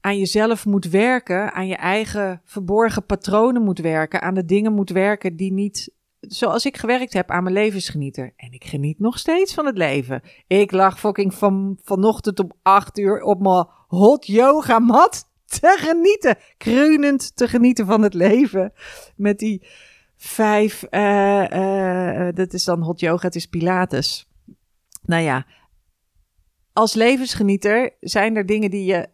aan 0.01 0.19
jezelf 0.19 0.67
moet 0.67 0.85
werken, 0.85 1.53
aan 1.53 1.67
je 1.67 1.77
eigen 1.77 2.41
verborgen 2.45 3.07
patronen 3.07 3.63
moet 3.63 3.79
werken, 3.79 4.23
aan 4.23 4.35
de 4.35 4.45
dingen 4.45 4.73
moet 4.73 4.91
werken 4.91 5.37
die 5.37 5.53
niet 5.53 5.93
zoals 6.29 6.67
ik 6.67 6.77
gewerkt 6.77 7.13
heb 7.13 7.31
aan 7.31 7.43
mijn 7.43 7.55
levensgenieter. 7.55 8.33
En 8.37 8.53
ik 8.53 8.65
geniet 8.65 8.99
nog 8.99 9.19
steeds 9.19 9.55
van 9.55 9.67
het 9.67 9.77
leven. 9.77 10.23
Ik 10.47 10.73
lag 10.73 10.99
fucking 10.99 11.35
van, 11.35 11.79
vanochtend 11.83 12.41
om 12.41 12.53
acht 12.63 12.99
uur 12.99 13.23
op 13.23 13.41
mijn 13.41 13.67
hot 13.87 14.27
yoga 14.27 14.79
mat 14.79 15.25
te 15.45 15.77
genieten. 15.79 16.37
Kreunend 16.57 17.37
te 17.37 17.49
genieten 17.49 17.87
van 17.87 18.03
het 18.03 18.15
leven. 18.15 18.73
Met 19.17 19.39
die 19.39 19.67
vijf, 20.17 20.87
uh, 20.91 21.45
uh, 21.51 22.29
dat 22.35 22.53
is 22.53 22.65
dan 22.65 22.83
hot 22.83 23.01
yoga, 23.01 23.27
het 23.27 23.35
is 23.35 23.47
pilates. 23.47 24.29
Nou 25.03 25.23
ja, 25.23 25.47
als 26.73 26.95
levensgenieter 26.95 27.97
zijn 28.01 28.37
er 28.37 28.47
dingen 28.47 28.71
die 28.71 28.85
je 28.85 29.09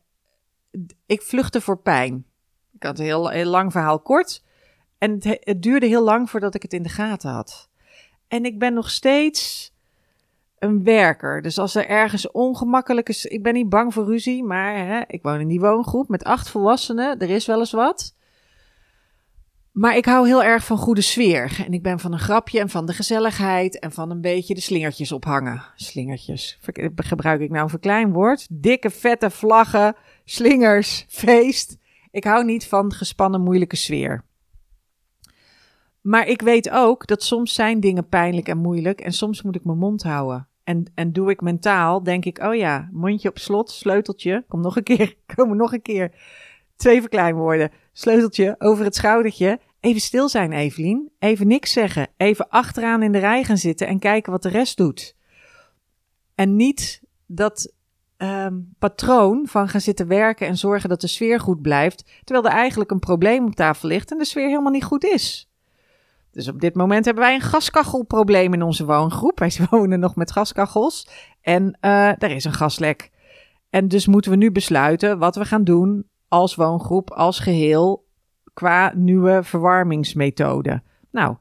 ik 1.07 1.23
vluchtte 1.23 1.61
voor 1.61 1.79
pijn. 1.79 2.26
Ik 2.73 2.83
had 2.83 2.99
een 2.99 3.05
heel 3.05 3.45
lang 3.45 3.73
verhaal 3.73 4.00
kort. 4.00 4.45
En 5.00 5.19
het, 5.21 5.62
duurde 5.62 5.87
heel 5.87 6.04
lang 6.04 6.30
voordat 6.30 6.54
ik 6.54 6.62
het 6.62 6.73
in 6.73 6.83
de 6.83 6.88
gaten 6.88 7.30
had. 7.30 7.69
En 8.28 8.45
ik 8.45 8.59
ben 8.59 8.75
nog 8.75 8.90
steeds 8.90 9.73
een 10.59 10.85
werker. 10.85 11.42
Dus 11.42 11.59
als 11.59 11.75
er 11.75 11.87
ergens 11.87 12.30
ongemakkelijk 12.30 13.09
is. 13.09 13.26
Ik 13.26 13.42
ben 13.42 13.54
niet 13.54 13.69
bang 13.69 13.92
voor 13.92 14.04
ruzie, 14.04 14.45
maar 14.45 14.76
hè, 14.76 15.00
ik 15.07 15.23
woon 15.23 15.40
in 15.40 15.49
die 15.49 15.61
woongroep 15.61 16.09
met 16.09 16.25
acht 16.25 16.49
volwassenen. 16.49 17.19
Er 17.19 17.30
is 17.30 17.47
wel 17.47 17.59
eens 17.59 17.73
wat. 17.73 18.14
Maar 19.73 19.97
ik 19.97 20.04
hou 20.04 20.26
heel 20.26 20.42
erg 20.42 20.64
van 20.64 20.76
goede 20.76 21.00
sfeer. 21.00 21.64
En 21.66 21.73
ik 21.73 21.83
ben 21.83 21.99
van 21.99 22.12
een 22.12 22.19
grapje 22.19 22.61
en 22.61 22.69
van 22.69 22.87
de 22.87 22.92
gezelligheid 22.92 23.78
en 23.78 23.92
van 23.92 24.11
een 24.11 24.21
beetje 24.21 24.54
de 24.54 24.61
slingertjes 24.61 25.12
ophangen. 25.12 25.62
Slingertjes. 25.75 26.59
Gebruik 26.95 27.40
ik 27.40 27.50
nou 27.50 27.62
een 27.62 27.71
verkleinwoord? 27.71 28.47
Dikke, 28.50 28.90
vette 28.90 29.30
vlaggen, 29.30 29.97
slingers, 30.25 31.04
feest. 31.09 31.76
Ik 32.11 32.25
hou 32.25 32.45
niet 32.45 32.66
van 32.66 32.92
gespannen, 32.92 33.40
moeilijke 33.40 33.76
sfeer. 33.76 34.25
Maar 36.00 36.26
ik 36.26 36.42
weet 36.42 36.71
ook 36.71 37.07
dat 37.07 37.23
soms 37.23 37.54
zijn 37.54 37.80
dingen 37.80 38.09
pijnlijk 38.09 38.49
en 38.49 38.59
moeilijk 38.59 39.00
en 39.00 39.12
soms 39.12 39.42
moet 39.42 39.57
ik 39.57 39.64
mijn 39.64 39.78
mond 39.78 40.02
houden. 40.02 40.49
En, 40.64 40.92
en 40.95 41.12
doe 41.12 41.30
ik 41.30 41.40
mentaal, 41.40 42.02
denk 42.02 42.25
ik, 42.25 42.38
oh 42.38 42.54
ja, 42.54 42.88
mondje 42.92 43.28
op 43.28 43.38
slot, 43.38 43.71
sleuteltje, 43.71 44.45
kom 44.49 44.61
nog 44.61 44.76
een 44.76 44.83
keer, 44.83 45.14
kom 45.35 45.57
nog 45.57 45.73
een 45.73 45.83
keer. 45.83 46.12
Twee 46.76 47.00
verkleinwoorden, 47.00 47.71
sleuteltje 47.92 48.54
over 48.59 48.85
het 48.85 48.95
schoudertje. 48.95 49.61
Even 49.80 50.00
stil 50.00 50.28
zijn, 50.28 50.52
Evelien. 50.52 51.11
Even 51.19 51.47
niks 51.47 51.73
zeggen. 51.73 52.09
Even 52.16 52.49
achteraan 52.49 53.02
in 53.02 53.12
de 53.12 53.19
rij 53.19 53.45
gaan 53.45 53.57
zitten 53.57 53.87
en 53.87 53.99
kijken 53.99 54.33
wat 54.33 54.42
de 54.42 54.49
rest 54.49 54.76
doet. 54.76 55.16
En 56.35 56.57
niet 56.57 57.02
dat 57.26 57.73
um, 58.19 58.75
patroon 58.78 59.47
van 59.47 59.69
gaan 59.69 59.80
zitten 59.80 60.07
werken 60.07 60.47
en 60.47 60.57
zorgen 60.57 60.88
dat 60.88 61.00
de 61.00 61.07
sfeer 61.07 61.40
goed 61.40 61.62
blijft, 61.62 62.04
terwijl 62.25 62.47
er 62.47 62.59
eigenlijk 62.59 62.90
een 62.90 62.99
probleem 62.99 63.47
op 63.47 63.54
tafel 63.54 63.88
ligt 63.88 64.11
en 64.11 64.19
de 64.19 64.25
sfeer 64.25 64.49
helemaal 64.49 64.73
niet 64.73 64.85
goed 64.85 65.04
is. 65.04 65.50
Dus 66.33 66.49
op 66.49 66.61
dit 66.61 66.75
moment 66.75 67.05
hebben 67.05 67.25
wij 67.25 67.35
een 67.35 67.41
gaskachelprobleem 67.41 68.55
in 68.55 68.63
onze 68.63 68.85
woongroep. 68.85 69.39
Wij 69.39 69.57
wonen 69.71 70.01
nog 70.01 70.17
met 70.17 70.33
gaskachels 70.33 71.09
en 71.41 71.79
uh, 71.81 72.23
er 72.23 72.31
is 72.31 72.45
een 72.45 72.53
gaslek. 72.53 73.11
En 73.71 73.89
dus 73.89 74.07
moeten 74.07 74.31
we 74.31 74.37
nu 74.37 74.53
besluiten 74.53 75.19
wat 75.19 75.37
we 75.37 75.45
gaan 75.45 75.65
doen 75.65 76.09
als 76.29 76.55
woongroep, 76.55 77.11
als 77.11 77.39
geheel, 77.39 78.07
qua 78.55 78.93
nieuwe 78.97 79.43
verwarmingsmethode. 79.43 80.83
Nou, 81.11 81.37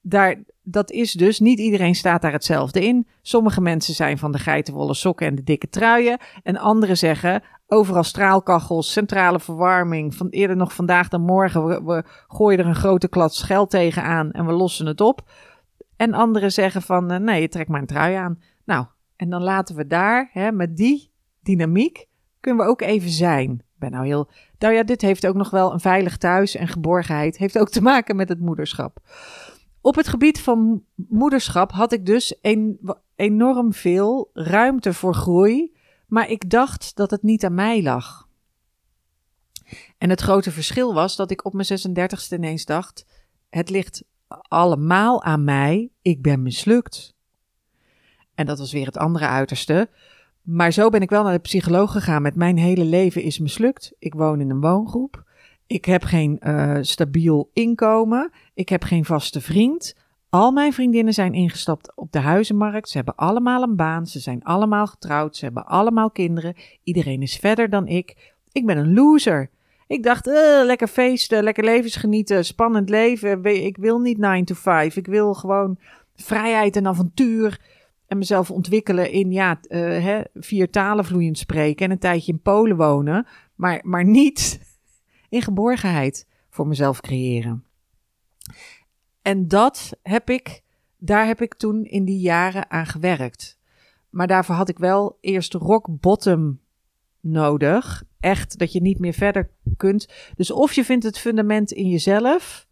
daar, 0.00 0.36
dat 0.62 0.90
is 0.90 1.12
dus, 1.12 1.40
niet 1.40 1.58
iedereen 1.58 1.94
staat 1.94 2.22
daar 2.22 2.32
hetzelfde 2.32 2.84
in. 2.84 3.06
Sommige 3.22 3.60
mensen 3.60 3.94
zijn 3.94 4.18
van 4.18 4.32
de 4.32 4.38
geitenwolle 4.38 4.94
sokken 4.94 5.26
en 5.26 5.34
de 5.34 5.42
dikke 5.42 5.68
truien. 5.68 6.18
En 6.42 6.56
anderen 6.56 6.96
zeggen, 6.96 7.42
overal 7.66 8.04
straalkachels, 8.04 8.92
centrale 8.92 9.40
verwarming. 9.40 10.14
Van 10.14 10.28
eerder 10.28 10.56
nog 10.56 10.74
vandaag 10.74 11.08
dan 11.08 11.20
morgen, 11.20 11.66
we, 11.66 11.82
we 11.84 12.04
gooien 12.28 12.58
er 12.58 12.66
een 12.66 12.74
grote 12.74 13.08
klad 13.08 13.36
geld 13.36 13.70
tegenaan 13.70 14.30
en 14.30 14.46
we 14.46 14.52
lossen 14.52 14.86
het 14.86 15.00
op. 15.00 15.28
En 15.96 16.14
anderen 16.14 16.52
zeggen 16.52 16.82
van, 16.82 17.12
uh, 17.12 17.18
nee, 17.18 17.40
je 17.40 17.48
trekt 17.48 17.68
maar 17.68 17.80
een 17.80 17.86
trui 17.86 18.14
aan. 18.14 18.42
Nou, 18.64 18.86
en 19.16 19.30
dan 19.30 19.42
laten 19.42 19.76
we 19.76 19.86
daar, 19.86 20.30
hè, 20.32 20.52
met 20.52 20.76
die 20.76 21.10
dynamiek, 21.42 22.06
kunnen 22.40 22.64
we 22.64 22.70
ook 22.70 22.80
even 22.80 23.10
zijn. 23.10 23.50
Ik 23.50 23.82
ben 23.82 23.90
nou 23.90 24.06
heel, 24.06 24.30
nou 24.58 24.74
ja, 24.74 24.82
dit 24.82 25.02
heeft 25.02 25.26
ook 25.26 25.34
nog 25.34 25.50
wel 25.50 25.72
een 25.72 25.80
veilig 25.80 26.16
thuis 26.16 26.54
en 26.54 26.68
geborgenheid. 26.68 27.38
Heeft 27.38 27.58
ook 27.58 27.70
te 27.70 27.82
maken 27.82 28.16
met 28.16 28.28
het 28.28 28.40
moederschap. 28.40 28.98
Op 29.80 29.94
het 29.94 30.08
gebied 30.08 30.40
van 30.40 30.82
moederschap 30.94 31.72
had 31.72 31.92
ik 31.92 32.06
dus 32.06 32.40
enorm 33.16 33.72
veel 33.72 34.30
ruimte 34.32 34.92
voor 34.92 35.14
groei, 35.14 35.75
maar 36.06 36.30
ik 36.30 36.50
dacht 36.50 36.96
dat 36.96 37.10
het 37.10 37.22
niet 37.22 37.44
aan 37.44 37.54
mij 37.54 37.82
lag. 37.82 38.28
En 39.98 40.10
het 40.10 40.20
grote 40.20 40.50
verschil 40.50 40.94
was 40.94 41.16
dat 41.16 41.30
ik 41.30 41.44
op 41.44 41.52
mijn 41.52 41.66
36e 41.66 42.32
ineens 42.32 42.64
dacht: 42.64 43.06
het 43.48 43.70
ligt 43.70 44.04
allemaal 44.28 45.22
aan 45.22 45.44
mij, 45.44 45.90
ik 46.02 46.22
ben 46.22 46.42
mislukt. 46.42 47.14
En 48.34 48.46
dat 48.46 48.58
was 48.58 48.72
weer 48.72 48.86
het 48.86 48.96
andere 48.96 49.26
uiterste. 49.26 49.90
Maar 50.42 50.72
zo 50.72 50.88
ben 50.88 51.00
ik 51.00 51.10
wel 51.10 51.22
naar 51.22 51.32
de 51.32 51.38
psycholoog 51.38 51.92
gegaan 51.92 52.22
met 52.22 52.34
mijn 52.34 52.58
hele 52.58 52.84
leven 52.84 53.22
is 53.22 53.38
mislukt. 53.38 53.92
Ik 53.98 54.14
woon 54.14 54.40
in 54.40 54.50
een 54.50 54.60
woongroep. 54.60 55.24
Ik 55.66 55.84
heb 55.84 56.04
geen 56.04 56.40
uh, 56.40 56.78
stabiel 56.80 57.50
inkomen. 57.52 58.32
Ik 58.54 58.68
heb 58.68 58.84
geen 58.84 59.04
vaste 59.04 59.40
vriend. 59.40 59.94
Al 60.36 60.52
mijn 60.52 60.72
vriendinnen 60.72 61.14
zijn 61.14 61.32
ingestapt 61.32 61.92
op 61.94 62.12
de 62.12 62.18
huizenmarkt. 62.18 62.88
Ze 62.88 62.96
hebben 62.96 63.14
allemaal 63.16 63.62
een 63.62 63.76
baan. 63.76 64.06
Ze 64.06 64.20
zijn 64.20 64.44
allemaal 64.44 64.86
getrouwd. 64.86 65.36
Ze 65.36 65.44
hebben 65.44 65.66
allemaal 65.66 66.10
kinderen. 66.10 66.54
Iedereen 66.82 67.22
is 67.22 67.36
verder 67.36 67.70
dan 67.70 67.86
ik. 67.86 68.32
Ik 68.52 68.66
ben 68.66 68.76
een 68.76 68.94
loser. 68.94 69.50
Ik 69.86 70.02
dacht, 70.02 70.26
uh, 70.26 70.34
lekker 70.64 70.88
feesten, 70.88 71.42
lekker 71.42 71.64
levensgenieten, 71.64 72.44
spannend 72.44 72.88
leven. 72.88 73.44
Ik 73.44 73.76
wil 73.76 73.98
niet 73.98 74.18
9 74.18 74.44
to 74.44 74.54
5. 74.54 74.96
Ik 74.96 75.06
wil 75.06 75.34
gewoon 75.34 75.78
vrijheid 76.14 76.76
en 76.76 76.86
avontuur. 76.86 77.60
En 78.06 78.18
mezelf 78.18 78.50
ontwikkelen 78.50 79.10
in 79.10 79.32
ja, 79.32 79.60
uh, 79.68 79.80
hè, 79.80 80.20
vier 80.34 80.70
talen 80.70 81.04
vloeiend 81.04 81.38
spreken. 81.38 81.86
En 81.86 81.90
een 81.90 81.98
tijdje 81.98 82.32
in 82.32 82.40
Polen 82.40 82.76
wonen. 82.76 83.26
Maar, 83.54 83.80
maar 83.82 84.04
niet 84.04 84.60
in 85.28 85.42
geborgenheid 85.42 86.26
voor 86.50 86.66
mezelf 86.66 87.00
creëren. 87.00 87.64
En 89.26 89.48
dat 89.48 89.92
heb 90.02 90.30
ik, 90.30 90.62
daar 90.98 91.26
heb 91.26 91.42
ik 91.42 91.54
toen 91.54 91.84
in 91.84 92.04
die 92.04 92.20
jaren 92.20 92.70
aan 92.70 92.86
gewerkt. 92.86 93.58
Maar 94.10 94.26
daarvoor 94.26 94.54
had 94.54 94.68
ik 94.68 94.78
wel 94.78 95.18
eerst 95.20 95.54
rock 95.54 95.86
bottom 96.00 96.60
nodig. 97.20 98.02
Echt 98.20 98.58
dat 98.58 98.72
je 98.72 98.80
niet 98.80 98.98
meer 98.98 99.12
verder 99.12 99.50
kunt. 99.76 100.08
Dus 100.34 100.50
of 100.50 100.72
je 100.72 100.84
vindt 100.84 101.04
het 101.04 101.18
fundament 101.18 101.72
in 101.72 101.88
jezelf, 101.88 102.66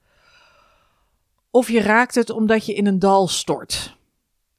of 1.50 1.68
je 1.68 1.80
raakt 1.80 2.14
het 2.14 2.30
omdat 2.30 2.66
je 2.66 2.74
in 2.74 2.86
een 2.86 2.98
dal 2.98 3.28
stort. 3.28 3.96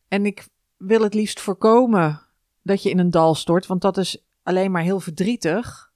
En 0.07 0.25
ik 0.25 0.47
wil 0.77 1.01
het 1.01 1.13
liefst 1.13 1.39
voorkomen 1.39 2.21
dat 2.61 2.83
je 2.83 2.89
in 2.89 2.99
een 2.99 3.11
dal 3.11 3.35
stort, 3.35 3.67
want 3.67 3.81
dat 3.81 3.97
is 3.97 4.25
alleen 4.43 4.71
maar 4.71 4.83
heel 4.83 4.99
verdrietig. 4.99 5.93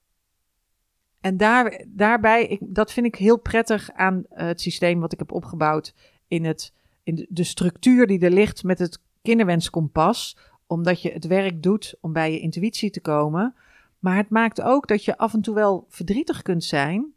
En 1.20 1.36
daar, 1.36 1.84
daarbij, 1.88 2.46
ik, 2.46 2.60
dat 2.62 2.92
vind 2.92 3.06
ik 3.06 3.14
heel 3.14 3.38
prettig 3.38 3.90
aan 3.92 4.24
het 4.28 4.60
systeem 4.60 5.00
wat 5.00 5.12
ik 5.12 5.18
heb 5.18 5.32
opgebouwd 5.32 5.94
in, 6.28 6.44
het, 6.44 6.72
in 7.02 7.26
de 7.28 7.44
structuur 7.44 8.06
die 8.06 8.20
er 8.20 8.30
ligt 8.30 8.64
met 8.64 8.78
het 8.78 8.98
kinderwenskompas. 9.22 10.36
Omdat 10.66 11.02
je 11.02 11.12
het 11.12 11.26
werk 11.26 11.62
doet 11.62 11.94
om 12.00 12.12
bij 12.12 12.32
je 12.32 12.40
intuïtie 12.40 12.90
te 12.90 13.00
komen. 13.00 13.54
Maar 13.98 14.16
het 14.16 14.30
maakt 14.30 14.60
ook 14.60 14.88
dat 14.88 15.04
je 15.04 15.18
af 15.18 15.34
en 15.34 15.40
toe 15.40 15.54
wel 15.54 15.86
verdrietig 15.88 16.42
kunt 16.42 16.64
zijn, 16.64 17.14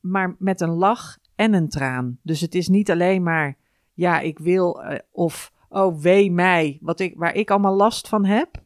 maar 0.00 0.36
met 0.38 0.60
een 0.60 0.74
lach 0.74 1.18
en 1.34 1.54
een 1.54 1.68
traan. 1.68 2.18
Dus 2.22 2.40
het 2.40 2.54
is 2.54 2.68
niet 2.68 2.90
alleen 2.90 3.22
maar, 3.22 3.56
ja, 3.94 4.20
ik 4.20 4.38
wil, 4.38 4.82
uh, 4.82 4.98
of 5.10 5.52
oh, 5.68 6.00
wee 6.00 6.32
mij, 6.32 6.78
wat 6.80 7.00
ik, 7.00 7.14
waar 7.16 7.34
ik 7.34 7.50
allemaal 7.50 7.76
last 7.76 8.08
van 8.08 8.24
heb. 8.24 8.62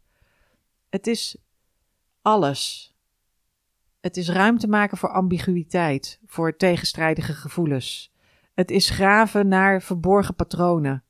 Het 0.89 1.07
is 1.07 1.37
alles. 2.23 2.92
Het 4.03 4.17
is 4.17 4.31
ruimte 4.31 4.69
maken 4.69 4.97
voor 4.99 5.09
ambiguïteit, 5.09 6.21
voor 6.27 6.57
tegenstrijdige 6.57 7.33
gevoelens. 7.33 8.13
Het 8.55 8.71
is 8.71 8.91
graven 8.91 9.49
naar 9.49 9.83
verborgen 9.83 10.35
patronen. 10.35 11.05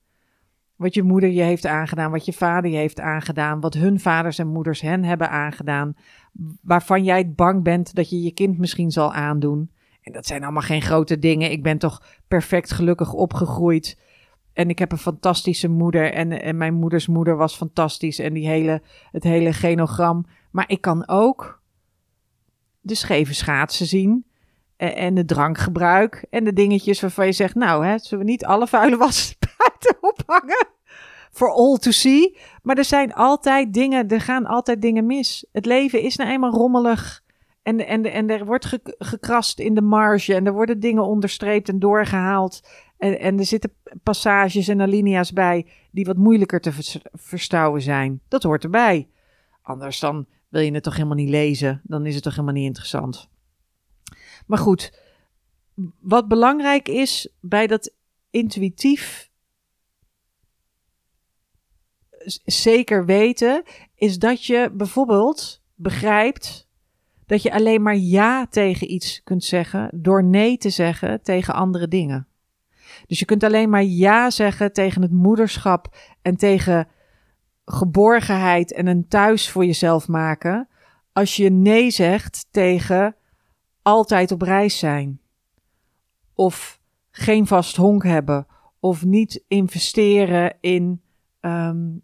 Wat 0.76 0.94
je 0.94 1.02
moeder 1.02 1.30
je 1.30 1.42
heeft 1.42 1.66
aangedaan, 1.66 2.10
wat 2.10 2.24
je 2.24 2.32
vader 2.32 2.70
je 2.70 2.76
heeft 2.76 3.00
aangedaan, 3.00 3.60
wat 3.60 3.74
hun 3.74 4.00
vaders 4.00 4.38
en 4.38 4.46
moeders 4.46 4.80
hen 4.80 5.04
hebben 5.04 5.30
aangedaan, 5.30 5.94
waarvan 6.62 7.04
jij 7.04 7.32
bang 7.32 7.62
bent 7.62 7.94
dat 7.94 8.10
je 8.10 8.22
je 8.22 8.32
kind 8.32 8.58
misschien 8.58 8.90
zal 8.90 9.12
aandoen. 9.12 9.70
En 10.02 10.12
dat 10.12 10.26
zijn 10.26 10.42
allemaal 10.42 10.62
geen 10.62 10.82
grote 10.82 11.18
dingen. 11.18 11.50
Ik 11.50 11.62
ben 11.62 11.78
toch 11.78 12.02
perfect 12.28 12.72
gelukkig 12.72 13.12
opgegroeid. 13.12 13.98
En 14.52 14.68
ik 14.68 14.78
heb 14.78 14.92
een 14.92 14.98
fantastische 14.98 15.68
moeder. 15.68 16.12
En, 16.12 16.42
en 16.42 16.56
mijn 16.56 16.74
moeders 16.74 17.06
moeder 17.06 17.36
was 17.36 17.56
fantastisch. 17.56 18.18
En 18.18 18.32
die 18.32 18.46
hele, 18.46 18.82
het 19.10 19.22
hele 19.22 19.52
genogram. 19.52 20.24
Maar 20.50 20.68
ik 20.68 20.80
kan 20.80 21.08
ook 21.08 21.61
de 22.82 22.94
scheve 22.94 23.34
schaatsen 23.34 23.86
zien. 23.86 24.24
En, 24.76 24.96
en 24.96 25.16
het 25.16 25.28
drankgebruik. 25.28 26.26
En 26.30 26.44
de 26.44 26.52
dingetjes 26.52 27.00
waarvan 27.00 27.26
je 27.26 27.32
zegt: 27.32 27.54
Nou, 27.54 27.86
hè, 27.86 27.98
zullen 27.98 28.24
we 28.24 28.30
niet 28.30 28.44
alle 28.44 28.66
vuile 28.66 28.96
was 28.96 29.36
buiten 29.58 29.96
ophangen? 30.00 30.66
For 31.30 31.50
all 31.50 31.76
to 31.76 31.90
see. 31.90 32.38
Maar 32.62 32.76
er 32.76 32.84
zijn 32.84 33.14
altijd 33.14 33.72
dingen, 33.72 34.08
er 34.08 34.20
gaan 34.20 34.46
altijd 34.46 34.82
dingen 34.82 35.06
mis. 35.06 35.46
Het 35.52 35.66
leven 35.66 36.00
is 36.00 36.16
nou 36.16 36.30
eenmaal 36.30 36.52
rommelig. 36.52 37.22
En, 37.62 37.86
en, 37.86 38.12
en 38.12 38.30
er 38.30 38.44
wordt 38.44 38.78
gekrast 38.98 39.60
in 39.60 39.74
de 39.74 39.82
marge. 39.82 40.34
En 40.34 40.46
er 40.46 40.52
worden 40.52 40.80
dingen 40.80 41.06
onderstreept 41.06 41.68
en 41.68 41.78
doorgehaald. 41.78 42.68
En, 42.98 43.18
en 43.20 43.38
er 43.38 43.44
zitten 43.44 43.72
passages 44.02 44.68
en 44.68 44.80
alinea's 44.80 45.32
bij 45.32 45.66
die 45.90 46.04
wat 46.04 46.16
moeilijker 46.16 46.60
te 46.60 46.72
verstouwen 47.12 47.82
zijn. 47.82 48.20
Dat 48.28 48.42
hoort 48.42 48.64
erbij. 48.64 49.08
Anders 49.62 50.00
dan 50.00 50.26
wil 50.52 50.60
je 50.60 50.72
het 50.72 50.82
toch 50.82 50.96
helemaal 50.96 51.16
niet 51.16 51.28
lezen. 51.28 51.80
Dan 51.84 52.06
is 52.06 52.14
het 52.14 52.22
toch 52.22 52.32
helemaal 52.32 52.54
niet 52.54 52.66
interessant. 52.66 53.28
Maar 54.46 54.58
goed, 54.58 54.98
wat 56.00 56.28
belangrijk 56.28 56.88
is 56.88 57.28
bij 57.40 57.66
dat 57.66 57.94
intuïtief 58.30 59.30
zeker 62.44 63.04
weten, 63.04 63.62
is 63.94 64.18
dat 64.18 64.44
je 64.44 64.70
bijvoorbeeld 64.72 65.62
begrijpt 65.74 66.68
dat 67.26 67.42
je 67.42 67.52
alleen 67.52 67.82
maar 67.82 67.96
ja 67.96 68.46
tegen 68.46 68.92
iets 68.92 69.22
kunt 69.24 69.44
zeggen 69.44 69.90
door 69.94 70.24
nee 70.24 70.56
te 70.56 70.70
zeggen 70.70 71.22
tegen 71.22 71.54
andere 71.54 71.88
dingen. 71.88 72.26
Dus 73.06 73.18
je 73.18 73.24
kunt 73.24 73.42
alleen 73.42 73.70
maar 73.70 73.84
ja 73.84 74.30
zeggen 74.30 74.72
tegen 74.72 75.02
het 75.02 75.12
moederschap 75.12 75.96
en 76.22 76.36
tegen 76.36 76.88
geborgenheid 77.64 78.72
en 78.72 78.86
een 78.86 79.08
thuis 79.08 79.50
voor 79.50 79.64
jezelf 79.64 80.08
maken 80.08 80.68
als 81.12 81.36
je 81.36 81.50
nee 81.50 81.90
zegt 81.90 82.46
tegen 82.50 83.16
altijd 83.82 84.32
op 84.32 84.42
reis 84.42 84.78
zijn. 84.78 85.20
Of 86.34 86.80
geen 87.10 87.46
vast 87.46 87.76
honk 87.76 88.04
hebben. 88.04 88.46
Of 88.80 89.04
niet 89.04 89.44
investeren 89.48 90.56
in 90.60 91.02
um, 91.40 92.02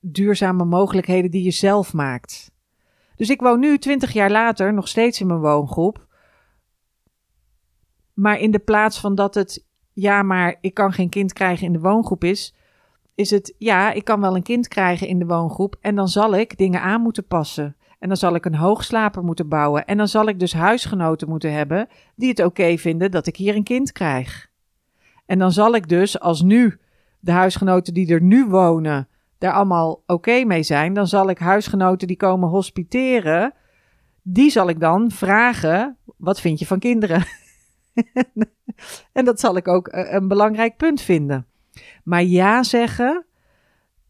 duurzame 0.00 0.64
mogelijkheden 0.64 1.30
die 1.30 1.42
je 1.42 1.50
zelf 1.50 1.92
maakt. 1.92 2.52
Dus 3.16 3.30
ik 3.30 3.40
woon 3.40 3.60
nu, 3.60 3.78
twintig 3.78 4.12
jaar 4.12 4.30
later, 4.30 4.74
nog 4.74 4.88
steeds 4.88 5.20
in 5.20 5.26
mijn 5.26 5.40
woongroep. 5.40 6.06
Maar 8.14 8.38
in 8.38 8.50
de 8.50 8.58
plaats 8.58 9.00
van 9.00 9.14
dat 9.14 9.34
het, 9.34 9.66
ja, 9.92 10.22
maar 10.22 10.56
ik 10.60 10.74
kan 10.74 10.92
geen 10.92 11.08
kind 11.08 11.32
krijgen 11.32 11.66
in 11.66 11.72
de 11.72 11.80
woongroep 11.80 12.24
is, 12.24 12.54
is 13.14 13.30
het, 13.30 13.54
ja, 13.58 13.92
ik 13.92 14.04
kan 14.04 14.20
wel 14.20 14.36
een 14.36 14.42
kind 14.42 14.68
krijgen 14.68 15.08
in 15.08 15.18
de 15.18 15.26
woongroep 15.26 15.76
en 15.80 15.94
dan 15.94 16.08
zal 16.08 16.34
ik 16.34 16.58
dingen 16.58 16.80
aan 16.80 17.00
moeten 17.00 17.26
passen. 17.26 17.76
En 17.98 18.08
dan 18.08 18.16
zal 18.18 18.34
ik 18.34 18.44
een 18.44 18.54
hoogslaper 18.54 19.24
moeten 19.24 19.48
bouwen. 19.48 19.84
En 19.84 19.96
dan 19.96 20.08
zal 20.08 20.28
ik 20.28 20.40
dus 20.40 20.52
huisgenoten 20.52 21.28
moeten 21.28 21.52
hebben 21.52 21.88
die 22.16 22.28
het 22.28 22.44
oké 22.44 22.76
vinden 22.76 23.10
dat 23.10 23.26
ik 23.26 23.36
hier 23.36 23.56
een 23.56 23.64
kind 23.64 23.92
krijg. 23.92 24.50
En 25.26 25.38
dan 25.38 25.52
zal 25.52 25.74
ik 25.74 25.88
dus, 25.88 26.20
als 26.20 26.42
nu 26.42 26.78
de 27.20 27.32
huisgenoten 27.32 27.94
die 27.94 28.12
er 28.12 28.22
nu 28.22 28.46
wonen, 28.46 29.08
daar 29.38 29.52
allemaal 29.52 30.02
oké 30.06 30.44
mee 30.44 30.62
zijn, 30.62 30.94
dan 30.94 31.06
zal 31.06 31.30
ik 31.30 31.38
huisgenoten 31.38 32.06
die 32.06 32.16
komen 32.16 32.48
hospiteren, 32.48 33.54
die 34.22 34.50
zal 34.50 34.68
ik 34.68 34.80
dan 34.80 35.10
vragen: 35.10 35.96
wat 36.16 36.40
vind 36.40 36.58
je 36.58 36.66
van 36.66 36.78
kinderen? 36.78 37.24
en 39.12 39.24
dat 39.24 39.40
zal 39.40 39.56
ik 39.56 39.68
ook 39.68 39.88
eh, 39.88 40.12
een 40.12 40.28
belangrijk 40.28 40.76
punt 40.76 41.00
vinden. 41.00 41.46
Maar 42.04 42.22
ja 42.22 42.62
zeggen 42.62 43.26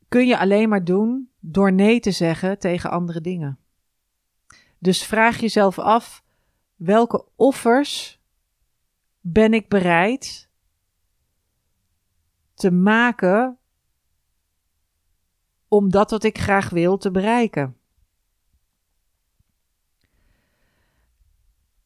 kun 0.09 0.27
je 0.27 0.39
alleen 0.39 0.69
maar 0.69 0.85
doen 0.85 1.31
door 1.41 1.73
nee 1.73 2.01
te 2.01 2.11
zeggen 2.11 2.59
tegen 2.59 2.91
andere 2.91 3.21
dingen. 3.21 3.59
Dus 4.79 5.05
vraag 5.05 5.41
jezelf 5.41 5.79
af: 5.79 6.25
welke 6.77 7.25
offers 7.37 8.21
ben 9.21 9.55
ik 9.55 9.69
bereid 9.69 10.49
te 12.55 12.71
maken 12.71 13.59
om 15.69 15.91
dat 15.91 16.11
wat 16.11 16.25
ik 16.25 16.39
graag 16.39 16.71
wil 16.71 16.97
te 16.97 17.11
bereiken? 17.11 17.77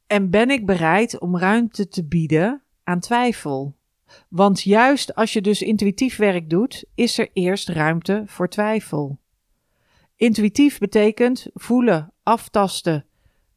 En 0.06 0.30
ben 0.30 0.50
ik 0.50 0.66
bereid 0.66 1.18
om 1.18 1.38
ruimte 1.38 1.88
te 1.88 2.04
bieden 2.04 2.62
aan 2.84 3.00
twijfel? 3.00 3.77
Want 4.28 4.62
juist 4.62 5.14
als 5.14 5.32
je 5.32 5.40
dus 5.40 5.62
intuïtief 5.62 6.16
werk 6.16 6.50
doet, 6.50 6.84
is 6.94 7.18
er 7.18 7.30
eerst 7.32 7.68
ruimte 7.68 8.22
voor 8.26 8.48
twijfel. 8.48 9.18
Intuïtief 10.16 10.78
betekent 10.78 11.46
voelen, 11.54 12.12
aftasten. 12.22 13.04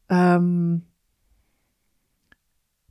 Ehm, 0.05 0.77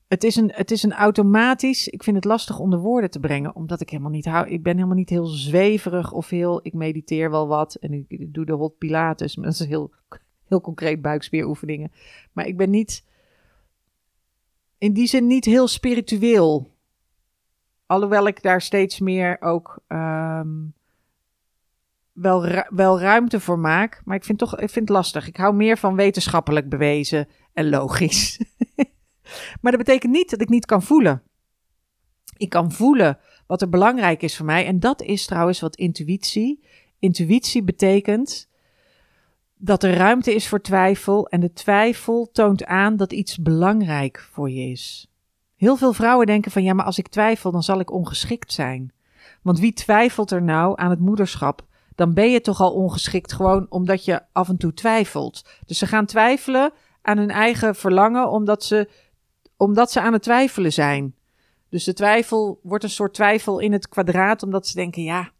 het, 0.08 0.24
is 0.24 0.36
een, 0.36 0.50
het 0.54 0.70
is 0.70 0.82
een 0.82 0.92
automatisch. 0.92 1.88
Ik 1.88 2.02
vind 2.02 2.16
het 2.16 2.24
lastig 2.24 2.58
onder 2.58 2.78
woorden 2.78 3.10
te 3.10 3.20
brengen, 3.20 3.54
omdat 3.54 3.80
ik 3.80 3.90
helemaal 3.90 4.10
niet 4.10 4.24
hou. 4.24 4.48
Ik 4.48 4.62
ben 4.62 4.74
helemaal 4.74 4.96
niet 4.96 5.08
heel 5.08 5.26
zweverig 5.26 6.12
of 6.12 6.28
heel. 6.28 6.60
Ik 6.62 6.72
mediteer 6.72 7.30
wel 7.30 7.46
wat 7.46 7.74
en 7.74 7.92
ik, 7.92 8.34
doe 8.34 8.44
de 8.44 8.52
hot 8.52 8.78
pilates. 8.78 9.36
Maar 9.36 9.44
dat 9.44 9.60
is 9.60 9.66
heel, 9.66 9.90
heel 10.44 10.60
concreet 10.60 11.02
buikspieroefeningen. 11.02 11.92
Maar 12.32 12.46
ik 12.46 12.56
ben 12.56 12.70
niet. 12.70 13.04
In 14.78 14.92
die 14.92 15.06
zin 15.06 15.26
niet 15.26 15.44
heel 15.44 15.68
spiritueel. 15.68 16.70
Alhoewel 17.90 18.26
ik 18.26 18.42
daar 18.42 18.60
steeds 18.60 18.98
meer 18.98 19.36
ook 19.40 19.82
ehm, 19.86 20.48
wel, 22.12 22.64
wel 22.68 23.00
ruimte 23.00 23.40
voor 23.40 23.58
maak. 23.58 24.02
Maar 24.04 24.16
ik 24.16 24.24
vind, 24.24 24.38
toch, 24.38 24.52
ik 24.52 24.70
vind 24.70 24.88
het 24.88 24.96
lastig. 24.96 25.26
Ik 25.26 25.36
hou 25.36 25.54
meer 25.54 25.78
van 25.78 25.96
wetenschappelijk 25.96 26.68
bewezen 26.68 27.28
en 27.52 27.68
logisch. 27.68 28.40
maar 29.60 29.72
dat 29.72 29.84
betekent 29.84 30.12
niet 30.12 30.30
dat 30.30 30.40
ik 30.40 30.48
niet 30.48 30.66
kan 30.66 30.82
voelen. 30.82 31.22
Ik 32.36 32.48
kan 32.48 32.72
voelen 32.72 33.18
wat 33.46 33.62
er 33.62 33.68
belangrijk 33.68 34.22
is 34.22 34.36
voor 34.36 34.46
mij. 34.46 34.66
En 34.66 34.80
dat 34.80 35.02
is 35.02 35.26
trouwens 35.26 35.60
wat 35.60 35.76
intuïtie. 35.76 36.64
Intuïtie 36.98 37.62
betekent 37.62 38.48
dat 39.54 39.82
er 39.82 39.94
ruimte 39.94 40.34
is 40.34 40.48
voor 40.48 40.60
twijfel. 40.60 41.28
En 41.28 41.40
de 41.40 41.52
twijfel 41.52 42.28
toont 42.32 42.64
aan 42.64 42.96
dat 42.96 43.12
iets 43.12 43.38
belangrijk 43.38 44.28
voor 44.32 44.50
je 44.50 44.70
is. 44.70 45.10
Heel 45.60 45.76
veel 45.76 45.92
vrouwen 45.92 46.26
denken 46.26 46.50
van 46.50 46.62
ja, 46.62 46.72
maar 46.72 46.84
als 46.84 46.98
ik 46.98 47.08
twijfel, 47.08 47.50
dan 47.50 47.62
zal 47.62 47.80
ik 47.80 47.90
ongeschikt 47.90 48.52
zijn. 48.52 48.92
Want 49.42 49.58
wie 49.58 49.72
twijfelt 49.72 50.30
er 50.30 50.42
nou 50.42 50.72
aan 50.76 50.90
het 50.90 51.00
moederschap? 51.00 51.66
Dan 51.94 52.14
ben 52.14 52.30
je 52.30 52.40
toch 52.40 52.60
al 52.60 52.72
ongeschikt 52.72 53.32
gewoon 53.32 53.66
omdat 53.68 54.04
je 54.04 54.22
af 54.32 54.48
en 54.48 54.56
toe 54.56 54.74
twijfelt. 54.74 55.44
Dus 55.66 55.78
ze 55.78 55.86
gaan 55.86 56.06
twijfelen 56.06 56.72
aan 57.02 57.18
hun 57.18 57.30
eigen 57.30 57.74
verlangen 57.74 58.30
omdat 58.30 58.64
ze 58.64 58.88
omdat 59.56 59.90
ze 59.90 60.00
aan 60.00 60.12
het 60.12 60.22
twijfelen 60.22 60.72
zijn. 60.72 61.14
Dus 61.68 61.84
de 61.84 61.92
twijfel 61.92 62.60
wordt 62.62 62.84
een 62.84 62.90
soort 62.90 63.14
twijfel 63.14 63.58
in 63.58 63.72
het 63.72 63.88
kwadraat, 63.88 64.42
omdat 64.42 64.66
ze 64.66 64.74
denken: 64.74 65.02
ja, 65.02 65.30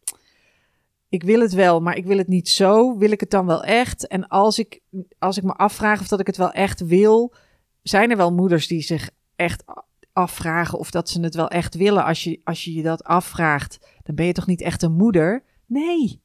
ik 1.09 1.23
wil 1.23 1.41
het 1.41 1.53
wel, 1.53 1.81
maar 1.81 1.97
ik 1.97 2.07
wil 2.07 2.19
het 2.19 2.29
niet 2.29 2.49
zo. 2.49 2.99
Wil 2.99 3.11
ik 3.11 3.21
het 3.21 3.31
dan 3.31 3.47
wel 3.47 3.65
echt? 3.65 4.07
En 4.07 4.29
als 4.29 4.59
ik, 4.59 4.81
als 5.19 5.37
ik 5.37 5.43
me 5.43 5.53
afvraag 5.53 6.01
of 6.01 6.09
dat 6.09 6.21
ik 6.21 6.27
het 6.27 6.37
wel 6.37 6.53
echt 6.53 6.87
wil, 6.87 7.35
zijn 7.83 8.11
er 8.11 8.17
wel 8.17 8.33
moeders 8.33 8.67
die 8.67 8.83
zich 8.83 9.11
echt 9.37 9.65
afvragen 10.21 10.79
of 10.79 10.91
dat 10.91 11.09
ze 11.09 11.21
het 11.21 11.35
wel 11.35 11.49
echt 11.49 11.75
willen. 11.75 12.05
Als 12.05 12.25
je, 12.25 12.41
als 12.45 12.65
je 12.65 12.73
je 12.73 12.83
dat 12.83 13.05
afvraagt, 13.05 13.79
dan 14.03 14.15
ben 14.15 14.27
je 14.27 14.33
toch 14.33 14.47
niet 14.47 14.61
echt 14.61 14.83
een 14.83 14.93
moeder? 14.93 15.43
Nee. 15.67 16.21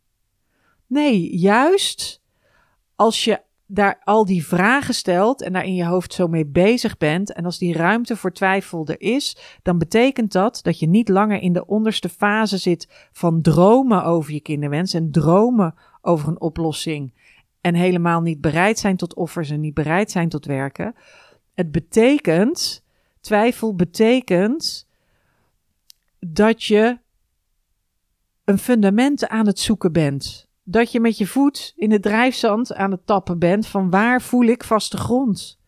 Nee, 0.88 1.38
juist 1.38 2.22
als 2.96 3.24
je 3.24 3.42
daar 3.68 4.02
al 4.04 4.26
die 4.26 4.46
vragen 4.46 4.94
stelt 4.94 5.42
en 5.42 5.54
daar 5.54 5.66
in 5.66 5.76
je 5.76 5.86
hoofd 5.86 6.14
zo 6.14 6.28
mee 6.28 6.46
bezig 6.46 6.98
bent 6.98 7.34
en 7.34 7.46
als 7.46 7.58
die 7.58 7.74
ruimte 7.74 8.16
voor 8.16 8.32
twijfel 8.32 8.88
er 8.88 9.02
is, 9.02 9.38
dan 9.62 9.78
betekent 9.78 10.32
dat 10.32 10.60
dat 10.62 10.80
je 10.80 10.88
niet 10.88 11.10
langer 11.10 11.42
in 11.42 11.54
de 11.54 11.66
onderste 11.66 12.10
fase 12.10 12.58
zit 12.58 13.10
van 13.12 13.42
dromen 13.42 14.04
over 14.04 14.34
je 14.34 14.40
kinderwens 14.40 14.94
en 14.94 15.12
dromen 15.12 15.76
over 16.02 16.28
een 16.28 16.42
oplossing 16.42 17.14
en 17.62 17.76
helemaal 17.76 18.22
niet 18.22 18.42
bereid 18.42 18.80
zijn 18.80 18.98
tot 18.98 19.16
offers 19.16 19.50
en 19.50 19.60
niet 19.60 19.74
bereid 19.74 20.12
zijn 20.12 20.30
tot 20.30 20.46
werken. 20.46 20.96
Het 21.54 21.72
betekent, 21.72 22.85
twijfel 23.26 23.76
betekent 23.76 24.88
dat 26.20 26.64
je 26.64 27.00
een 28.44 28.58
fundament 28.58 29.28
aan 29.28 29.48
het 29.48 29.60
zoeken 29.60 29.92
bent 29.92 30.46
dat 30.68 30.92
je 30.92 31.00
met 31.00 31.18
je 31.18 31.28
voet 31.28 31.74
in 31.76 31.92
het 31.92 32.02
drijfzand 32.02 32.74
aan 32.74 32.92
het 32.92 33.06
tappen 33.06 33.40
bent 33.40 33.68
van 33.68 33.90
waar 33.90 34.22
voel 34.22 34.44
ik 34.44 34.64
vaste 34.64 34.98
grond? 34.98 35.60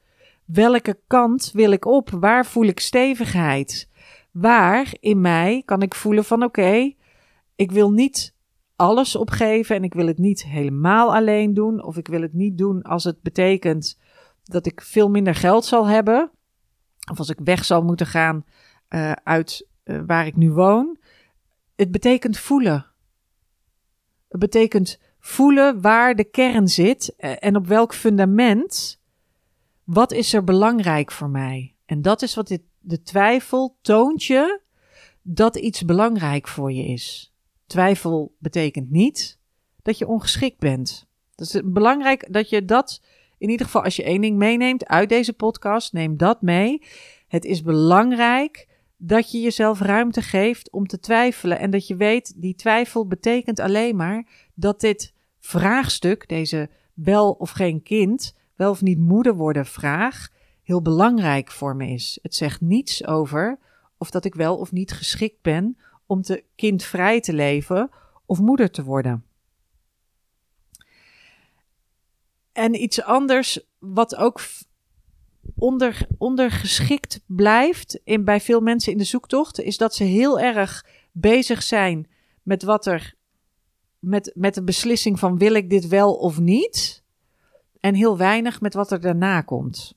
Welke 0.45 0.99
kant 1.07 1.51
wil 1.53 1.71
ik 1.71 1.85
op? 1.85 2.09
Waar 2.09 2.45
voel 2.45 2.65
ik 2.65 2.79
stevigheid? 2.79 3.89
Waar 4.31 4.95
in 4.99 5.21
mij 5.21 5.61
kan 5.65 5.81
ik 5.81 5.95
voelen 5.95 6.25
van 6.25 6.43
oké, 6.43 6.93
ik 7.55 7.71
wil 7.71 7.91
niet 7.91 8.35
alles 8.75 9.15
opgeven 9.15 9.75
en 9.75 9.83
ik 9.83 9.93
wil 9.93 10.07
het 10.07 10.17
niet 10.17 10.45
helemaal 10.45 11.15
alleen 11.15 11.53
doen 11.53 11.83
of 11.83 11.97
ik 11.97 12.07
wil 12.07 12.21
het 12.21 12.33
niet 12.33 12.57
doen 12.57 12.81
als 12.81 13.03
het 13.03 13.21
betekent 13.21 13.99
dat 14.43 14.65
ik 14.65 14.81
veel 14.81 15.09
minder 15.09 15.35
geld 15.35 15.65
zal 15.65 15.87
hebben 15.87 16.31
of 17.11 17.17
als 17.17 17.29
ik 17.29 17.39
weg 17.43 17.65
zal 17.65 17.81
moeten 17.81 18.07
gaan 18.07 18.45
uh, 18.89 19.11
uit 19.11 19.67
uh, 19.83 20.01
waar 20.05 20.25
ik 20.25 20.35
nu 20.35 20.51
woon. 20.51 20.97
Het 21.75 21.91
betekent 21.91 22.37
voelen. 22.37 22.85
Het 24.27 24.39
betekent 24.39 24.99
voelen 25.19 25.81
waar 25.81 26.15
de 26.15 26.23
kern 26.23 26.67
zit 26.67 27.15
eh, 27.17 27.35
en 27.39 27.55
op 27.55 27.67
welk 27.67 27.93
fundament. 27.93 29.01
Wat 29.83 30.11
is 30.11 30.33
er 30.33 30.43
belangrijk 30.43 31.11
voor 31.11 31.29
mij? 31.29 31.75
En 31.85 32.01
dat 32.01 32.21
is 32.21 32.35
wat 32.35 32.47
dit, 32.47 32.61
de 32.79 33.01
twijfel 33.01 33.77
toont 33.81 34.23
je 34.23 34.61
dat 35.21 35.55
iets 35.55 35.85
belangrijk 35.85 36.47
voor 36.47 36.71
je 36.71 36.85
is. 36.85 37.33
Twijfel 37.65 38.35
betekent 38.39 38.91
niet 38.91 39.39
dat 39.81 39.97
je 39.97 40.07
ongeschikt 40.07 40.59
bent. 40.59 41.07
Het 41.35 41.53
is 41.53 41.61
belangrijk 41.65 42.33
dat 42.33 42.49
je 42.49 42.65
dat, 42.65 43.01
in 43.37 43.49
ieder 43.49 43.65
geval 43.65 43.83
als 43.83 43.95
je 43.95 44.03
één 44.03 44.21
ding 44.21 44.37
meeneemt 44.37 44.87
uit 44.87 45.09
deze 45.09 45.33
podcast, 45.33 45.93
neem 45.93 46.17
dat 46.17 46.41
mee. 46.41 46.81
Het 47.27 47.45
is 47.45 47.61
belangrijk 47.61 48.67
dat 48.97 49.31
je 49.31 49.39
jezelf 49.39 49.79
ruimte 49.79 50.21
geeft 50.21 50.71
om 50.71 50.87
te 50.87 50.99
twijfelen 50.99 51.59
en 51.59 51.71
dat 51.71 51.87
je 51.87 51.95
weet, 51.95 52.41
die 52.41 52.55
twijfel 52.55 53.07
betekent 53.07 53.59
alleen 53.59 53.95
maar 53.95 54.27
dat 54.53 54.79
dit 54.79 55.13
vraagstuk, 55.39 56.27
deze 56.27 56.69
wel 56.93 57.31
of 57.31 57.49
geen 57.49 57.83
kind, 57.83 58.35
wel 58.55 58.69
of 58.69 58.81
niet 58.81 58.99
moeder 58.99 59.35
worden 59.35 59.65
vraag, 59.65 60.29
heel 60.63 60.81
belangrijk 60.81 61.51
voor 61.51 61.75
me 61.75 61.87
is. 61.87 62.19
Het 62.21 62.35
zegt 62.35 62.61
niets 62.61 63.05
over 63.05 63.59
of 63.97 64.09
dat 64.09 64.25
ik 64.25 64.35
wel 64.35 64.57
of 64.57 64.71
niet 64.71 64.91
geschikt 64.91 65.41
ben 65.41 65.77
om 66.05 66.21
te 66.21 66.43
kindvrij 66.55 67.19
te 67.19 67.33
leven 67.33 67.89
of 68.25 68.39
moeder 68.39 68.71
te 68.71 68.83
worden. 68.83 69.26
En 72.57 72.81
iets 72.81 73.03
anders 73.03 73.59
wat 73.79 74.15
ook 74.15 74.41
onder, 75.55 76.07
ondergeschikt 76.17 77.21
blijft 77.25 77.99
in, 78.03 78.23
bij 78.23 78.41
veel 78.41 78.61
mensen 78.61 78.91
in 78.91 78.97
de 78.97 79.03
zoektocht, 79.03 79.59
is 79.59 79.77
dat 79.77 79.95
ze 79.95 80.03
heel 80.03 80.39
erg 80.39 80.85
bezig 81.11 81.63
zijn 81.63 82.07
met 82.43 82.63
wat 82.63 82.85
er. 82.85 83.15
Met, 83.99 84.31
met 84.35 84.53
de 84.53 84.63
beslissing 84.63 85.19
van 85.19 85.37
wil 85.37 85.53
ik 85.53 85.69
dit 85.69 85.87
wel 85.87 86.15
of 86.15 86.39
niet. 86.39 87.03
En 87.79 87.95
heel 87.95 88.17
weinig 88.17 88.61
met 88.61 88.73
wat 88.73 88.91
er 88.91 89.01
daarna 89.01 89.41
komt. 89.41 89.95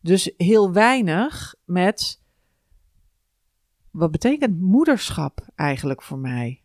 Dus 0.00 0.32
heel 0.36 0.72
weinig 0.72 1.54
met. 1.64 2.20
Wat 3.90 4.10
betekent 4.10 4.60
moederschap 4.60 5.46
eigenlijk 5.54 6.02
voor 6.02 6.18
mij? 6.18 6.62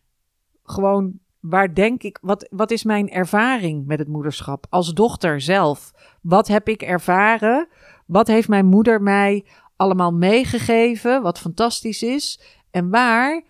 Gewoon 0.62 1.18
waar 1.40 1.74
denk 1.74 2.02
ik, 2.02 2.18
wat, 2.20 2.48
wat 2.50 2.70
is 2.70 2.84
mijn 2.84 3.10
ervaring 3.10 3.86
met 3.86 3.98
het 3.98 4.08
moederschap 4.08 4.66
als 4.70 4.92
dochter 4.92 5.40
zelf? 5.40 5.92
Wat 6.22 6.48
heb 6.48 6.68
ik 6.68 6.82
ervaren? 6.82 7.68
Wat 8.06 8.26
heeft 8.26 8.48
mijn 8.48 8.66
moeder 8.66 9.02
mij 9.02 9.44
allemaal 9.76 10.12
meegegeven, 10.12 11.22
wat 11.22 11.38
fantastisch 11.38 12.02
is? 12.02 12.40
En 12.70 12.90
waar 12.90 13.42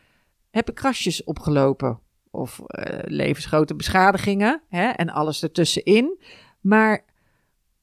heb 0.50 0.68
ik 0.68 0.74
krasjes 0.74 1.24
opgelopen? 1.24 1.98
Of 2.30 2.60
uh, 2.66 2.98
levensgrote 3.04 3.74
beschadigingen 3.74 4.62
hè, 4.68 4.88
en 4.88 5.10
alles 5.10 5.42
ertussenin. 5.42 6.20
Maar 6.60 7.04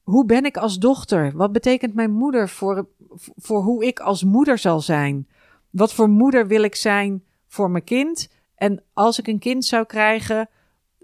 hoe 0.04 0.26
ben 0.26 0.46
ik 0.46 0.58
als 0.58 0.80
dochter? 0.80 1.32
Wat 1.36 1.52
betekent 1.52 1.94
mijn 1.94 2.12
moeder 2.12 2.50
voor, 2.50 2.88
voor 3.36 3.62
hoe 3.62 3.86
ik 3.86 4.00
als 4.00 4.24
moeder 4.24 4.58
zal 4.58 4.82
zijn? 4.82 5.28
Wat 5.70 5.94
voor 5.94 6.10
moeder 6.10 6.48
wil 6.48 6.62
ik 6.64 6.76
zijn 6.76 7.24
voor 7.48 7.72
mijn 7.72 7.84
kind? 7.84 8.30
En 8.58 8.84
als 8.94 9.20
ik 9.20 9.28
een 9.28 9.40
kind 9.40 9.66
zou 9.66 9.86
krijgen, 9.86 10.50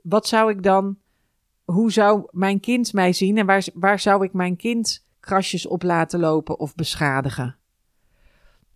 wat 0.02 0.28
zou 0.28 0.52
ik 0.52 0.64
dan, 0.64 0.98
hoe 1.64 1.92
zou 1.92 2.28
mijn 2.32 2.60
kind 2.60 2.94
mij 2.94 3.14
zien 3.14 3.38
en 3.38 3.46
waar, 3.46 3.68
waar 3.74 4.00
zou 4.00 4.24
ik 4.24 4.34
mijn 4.34 4.56
kind 4.56 5.06
krasjes 5.20 5.68
op 5.68 5.84
laten 5.84 6.20
lopen 6.20 6.60
of 6.60 6.76
beschadigen? 6.76 7.58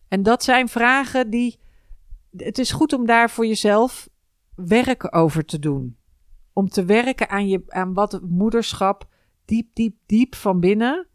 En 0.07 0.23
dat 0.23 0.43
zijn 0.43 0.69
vragen 0.69 1.29
die. 1.29 1.59
Het 2.37 2.57
is 2.57 2.71
goed 2.71 2.93
om 2.93 3.05
daar 3.05 3.29
voor 3.29 3.45
jezelf 3.45 4.09
werk 4.55 5.15
over 5.15 5.45
te 5.45 5.59
doen. 5.59 5.97
Om 6.53 6.69
te 6.69 6.85
werken 6.85 7.29
aan, 7.29 7.47
je, 7.47 7.63
aan 7.67 7.93
wat 7.93 8.21
moederschap 8.21 9.07
diep, 9.45 9.69
diep, 9.73 9.95
diep 10.05 10.35
van 10.35 10.59
binnen 10.59 11.07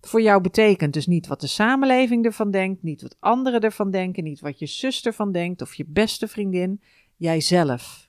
voor 0.00 0.22
jou 0.22 0.40
betekent. 0.40 0.92
Dus 0.92 1.06
niet 1.06 1.26
wat 1.26 1.40
de 1.40 1.46
samenleving 1.46 2.24
ervan 2.24 2.50
denkt, 2.50 2.82
niet 2.82 3.02
wat 3.02 3.16
anderen 3.18 3.60
ervan 3.60 3.90
denken, 3.90 4.24
niet 4.24 4.40
wat 4.40 4.58
je 4.58 4.66
zus 4.66 5.06
ervan 5.06 5.32
denkt 5.32 5.62
of 5.62 5.74
je 5.74 5.84
beste 5.86 6.28
vriendin, 6.28 6.82
jijzelf. 7.16 8.08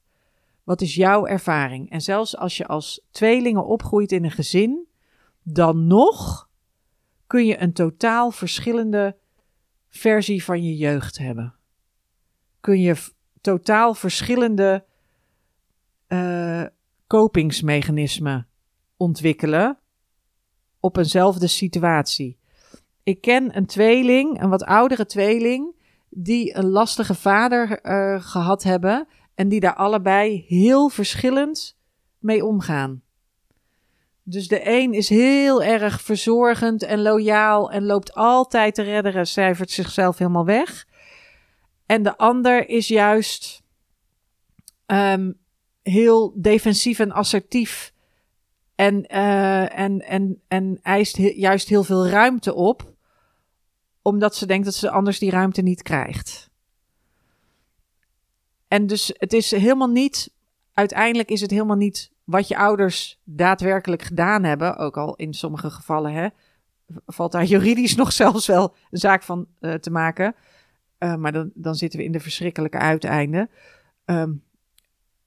Wat 0.64 0.82
is 0.82 0.96
jouw 0.96 1.26
ervaring? 1.26 1.90
En 1.90 2.02
zelfs 2.02 2.38
als 2.38 2.58
je 2.58 2.68
als 2.68 3.08
tweelingen 3.12 3.66
opgroeit 3.66 4.12
in 4.12 4.24
een 4.24 4.32
gezin, 4.32 4.88
dan 5.44 5.88
nog 5.88 6.50
kun 7.28 7.46
je 7.46 7.62
een 7.62 7.74
totaal 7.74 8.32
verschillende 8.32 9.18
versie 9.88 10.44
van 10.44 10.64
je 10.64 10.76
jeugd 10.76 11.18
hebben. 11.18 11.56
Kun 12.60 12.82
je 12.82 12.96
totaal 13.42 13.94
verschillende 13.94 14.86
uh, 16.08 16.66
kopingsmechanismen 17.08 18.48
ontwikkelen 18.98 19.81
op 20.82 20.98
eenzelfde 20.98 21.48
situatie. 21.48 22.38
Ik 23.04 23.22
ken 23.22 23.58
een 23.58 23.66
tweeling, 23.66 24.42
een 24.42 24.50
wat 24.50 24.64
oudere 24.64 25.06
tweeling, 25.06 25.76
die 26.10 26.56
een 26.56 26.70
lastige 26.70 27.16
vader 27.16 27.80
uh, 27.84 28.22
gehad 28.24 28.64
hebben 28.64 29.08
en 29.36 29.50
die 29.50 29.60
daar 29.60 29.76
allebei 29.76 30.46
heel 30.48 30.90
verschillend 30.90 31.78
mee 32.20 32.46
omgaan. 32.46 33.02
Dus 34.24 34.48
de 34.48 34.70
een 34.70 34.94
is 34.94 35.10
heel 35.10 35.64
erg 35.64 36.02
verzorgend 36.02 36.84
en 36.84 37.02
loyaal 37.02 37.72
en 37.72 37.86
loopt 37.86 38.14
altijd 38.14 38.76
te 38.76 38.82
redderen, 38.82 39.28
cijfert 39.28 39.72
zichzelf 39.72 40.18
helemaal 40.18 40.46
weg. 40.46 40.88
En 41.86 42.04
de 42.04 42.18
ander 42.18 42.70
is 42.70 42.88
juist 42.88 43.64
um, 44.86 45.38
heel 45.82 46.34
defensief 46.36 47.00
en 47.00 47.12
assertief. 47.12 47.91
En, 48.76 49.06
uh, 49.12 49.80
en, 49.80 50.02
en, 50.02 50.42
en 50.48 50.80
eist 50.82 51.18
juist 51.18 51.68
heel 51.70 51.84
veel 51.84 52.08
ruimte 52.08 52.54
op, 52.54 52.94
omdat 54.02 54.36
ze 54.36 54.46
denkt 54.46 54.66
dat 54.66 54.74
ze 54.74 54.90
anders 54.90 55.20
die 55.20 55.30
ruimte 55.30 55.62
niet 55.62 55.82
krijgt. 55.82 56.50
En 58.68 58.88
dus 58.88 59.14
het 59.18 59.34
is 59.34 59.52
helemaal 59.52 59.90
niet, 59.90 60.34
uiteindelijk 60.74 61.30
is 61.30 61.42
het 61.42 61.52
helemaal 61.52 61.76
niet 61.76 62.12
wat 62.24 62.48
je 62.48 62.58
ouders 62.58 63.22
daadwerkelijk 63.24 64.02
gedaan 64.02 64.44
hebben, 64.44 64.78
ook 64.78 64.98
al 64.98 65.16
in 65.16 65.34
sommige 65.34 65.70
gevallen 65.70 66.14
hè, 66.14 66.28
valt 67.06 67.32
daar 67.32 67.46
juridisch 67.46 67.96
nog 68.02 68.12
zelfs 68.12 68.48
wel 68.48 68.76
een 68.90 69.00
zaak 69.00 69.24
van 69.24 69.48
uh, 69.60 69.74
te 69.74 69.92
maken. 69.92 70.36
Uh, 71.00 71.16
maar 71.16 71.32
dan, 71.32 71.52
dan 71.54 71.76
zitten 71.76 72.00
we 72.00 72.06
in 72.06 72.12
de 72.12 72.20
verschrikkelijke 72.20 72.78
uiteinden. 72.78 73.50
Um, 74.06 74.44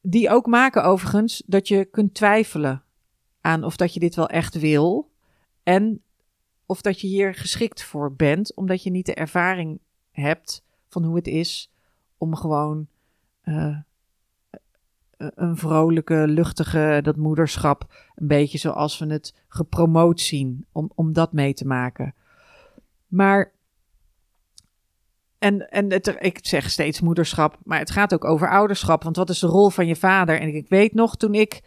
die 0.01 0.31
ook 0.31 0.47
maken 0.47 0.85
overigens 0.85 1.43
dat 1.47 1.69
je 1.69 1.85
kunt 1.85 2.15
twijfelen 2.15 2.83
aan 3.45 3.65
of 3.65 3.77
dat 3.77 3.95
je 3.95 4.01
dit 4.01 4.15
wel 4.15 4.29
echt 4.29 4.59
wil. 4.59 5.11
En 5.63 6.03
of 6.67 6.81
dat 6.81 7.01
je 7.01 7.07
hier 7.07 7.35
geschikt 7.35 7.83
voor 7.83 8.15
bent, 8.15 8.55
omdat 8.55 8.83
je 8.83 8.91
niet 8.91 9.07
de 9.07 9.15
ervaring 9.15 9.81
hebt 10.11 10.65
van 10.89 11.05
hoe 11.05 11.17
het 11.17 11.27
is 11.27 11.71
om 12.19 12.35
gewoon 12.35 12.87
uh, 13.45 13.77
een 15.17 15.57
vrolijke, 15.57 16.25
luchtige, 16.29 17.01
dat 17.03 17.17
moederschap, 17.17 17.95
een 18.15 18.27
beetje 18.27 18.59
zoals 18.59 18.99
we 18.99 19.07
het 19.07 19.35
gepromoot 19.49 20.21
zien, 20.21 20.67
om, 20.73 20.91
om 20.95 21.13
dat 21.13 21.33
mee 21.33 21.55
te 21.55 21.67
maken. 21.67 22.15
Maar, 23.07 23.53
en, 25.39 25.71
en 25.71 25.93
het, 25.93 26.17
ik 26.19 26.39
zeg 26.43 26.71
steeds 26.71 27.01
moederschap, 27.01 27.59
maar 27.65 27.79
het 27.79 27.91
gaat 27.91 28.15
ook 28.15 28.25
over 28.25 28.51
ouderschap, 28.51 29.03
want 29.03 29.17
wat 29.17 29.31
is 29.31 29.39
de 29.39 29.47
rol 29.47 29.71
van 29.71 29.87
je 29.87 29.97
vader? 29.97 30.41
En 30.41 30.55
ik 30.55 30.69
weet 30.69 30.95
nog, 30.95 31.17
toen 31.17 31.35
ik 31.35 31.61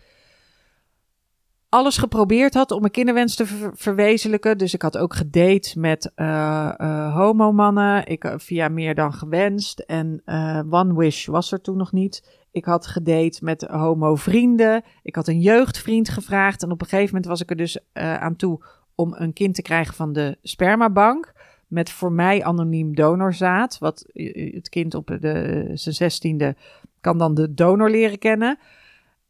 alles 1.77 1.97
geprobeerd 1.97 2.53
had 2.53 2.71
om 2.71 2.79
mijn 2.79 2.91
kinderwens 2.91 3.35
te 3.35 3.71
verwezenlijken. 3.73 4.57
Dus 4.57 4.73
ik 4.73 4.81
had 4.81 4.97
ook 4.97 5.15
gedate 5.15 5.79
met 5.79 6.11
uh, 6.15 6.73
uh, 6.77 7.15
homomannen. 7.15 8.07
Ik 8.07 8.23
uh, 8.23 8.33
via 8.37 8.67
meer 8.67 8.95
dan 8.95 9.13
gewenst. 9.13 9.79
En 9.79 10.21
One 10.69 10.95
Wish 10.95 11.25
was 11.25 11.51
er 11.51 11.61
toen 11.61 11.77
nog 11.77 11.91
niet. 11.91 12.45
Ik 12.51 12.65
had 12.65 12.87
gedate 12.87 13.39
met 13.41 13.61
homo 13.61 14.15
vrienden. 14.15 14.83
Ik 15.03 15.15
had 15.15 15.27
een 15.27 15.39
jeugdvriend 15.39 16.09
gevraagd. 16.09 16.63
En 16.63 16.71
op 16.71 16.81
een 16.81 16.87
gegeven 16.87 17.13
moment 17.13 17.25
was 17.25 17.41
ik 17.41 17.49
er 17.49 17.55
dus 17.55 17.79
aan 17.93 18.35
toe 18.35 18.63
om 18.95 19.13
een 19.17 19.33
kind 19.33 19.55
te 19.55 19.61
krijgen 19.61 19.93
van 19.93 20.13
de 20.13 20.37
spermabank. 20.43 21.33
Met 21.67 21.89
voor 21.89 22.11
mij 22.11 22.43
anoniem 22.43 22.95
donorzaad. 22.95 23.77
Wat 23.77 24.05
het 24.53 24.69
kind 24.69 24.95
op 24.95 25.17
de, 25.19 25.69
zijn 25.73 25.95
zestiende 25.95 26.55
kan 27.01 27.17
dan 27.17 27.33
de 27.33 27.53
donor 27.53 27.89
leren 27.89 28.19
kennen. 28.19 28.59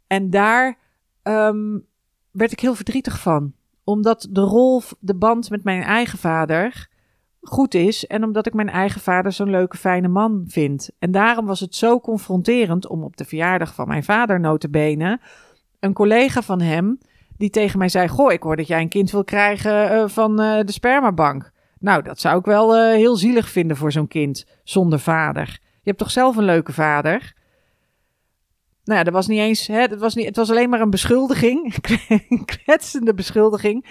En 0.08 0.30
daar 0.30 0.78
um, 1.24 1.86
werd 2.38 2.52
ik 2.52 2.60
heel 2.60 2.76
verdrietig 2.76 3.20
van. 3.20 3.54
Omdat 3.84 4.28
de 4.30 4.42
rol, 4.42 4.82
de 5.00 5.16
band 5.16 5.50
met 5.50 5.64
mijn 5.64 5.82
eigen 5.82 6.18
vader 6.18 6.88
goed 7.42 7.74
is. 7.74 8.08
En 8.08 8.24
omdat 8.24 8.46
ik 8.46 8.54
mijn 8.54 8.70
eigen 8.70 9.02
vader 9.02 9.32
zo'n 9.32 9.50
leuke, 9.50 9.78
fijne 9.78 10.08
man 10.08 10.44
vind. 10.48 10.90
En 11.00 11.12
daarom 11.12 11.46
was 11.46 11.60
het 11.60 11.76
zo 11.76 12.00
confronterend 12.00 12.88
om 12.88 13.04
op 13.04 13.18
de 13.18 13.26
verjaardag 13.26 13.74
van 13.74 13.88
mijn 13.88 14.04
vader, 14.04 14.40
notabene, 14.40 15.20
een 15.80 15.94
collega 15.94 16.42
van 16.42 16.62
hem, 16.62 16.98
die 17.38 17.50
tegen 17.50 17.80
mij 17.80 17.90
zei: 17.90 18.08
Goh, 18.08 18.32
ik 18.32 18.44
hoor 18.44 18.56
dat 18.56 18.68
jij 18.68 18.82
een 18.82 18.90
kind 18.90 19.12
wil 19.12 19.24
krijgen 19.24 19.92
uh, 19.92 20.08
van 20.08 20.42
uh, 20.42 20.60
de 20.64 20.72
spermabank. 20.72 21.52
Nou, 21.80 22.04
dat 22.04 22.20
zou 22.20 22.40
ik 22.40 22.46
wel 22.46 22.78
uh, 22.78 22.94
heel 22.94 23.16
zielig 23.16 23.50
vinden 23.50 23.78
voor 23.78 23.92
zo'n 23.92 24.08
kind 24.08 24.46
zonder 24.64 25.00
vader. 25.00 25.60
Je 25.62 25.94
hebt 25.94 25.98
toch 25.98 26.12
zelf 26.12 26.38
een 26.38 26.44
leuke 26.44 26.74
vader? 26.74 27.34
Nou 28.88 29.00
ja, 29.00 29.06
dat 29.06 29.14
was 29.14 29.28
niet 29.28 29.40
eens, 29.40 29.68
hè, 29.68 29.98
was 29.98 30.16
niet, 30.16 30.26
het 30.26 30.36
was 30.36 30.50
alleen 30.50 30.70
maar 30.70 30.82
een 30.82 30.90
beschuldiging, 30.90 31.76
een 32.30 32.46
kwetsende 32.46 33.14
beschuldiging 33.14 33.86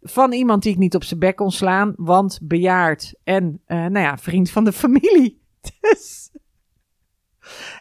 van 0.00 0.32
iemand 0.32 0.62
die 0.62 0.72
ik 0.72 0.78
niet 0.78 0.94
op 0.94 1.04
zijn 1.04 1.20
bek 1.20 1.36
kon 1.36 1.50
slaan, 1.50 1.92
want 1.96 2.38
bejaard 2.42 3.14
en, 3.24 3.62
uh, 3.66 3.78
nou 3.78 3.98
ja, 3.98 4.18
vriend 4.18 4.50
van 4.50 4.64
de 4.64 4.72
familie. 4.72 5.42
Dus 5.80 6.30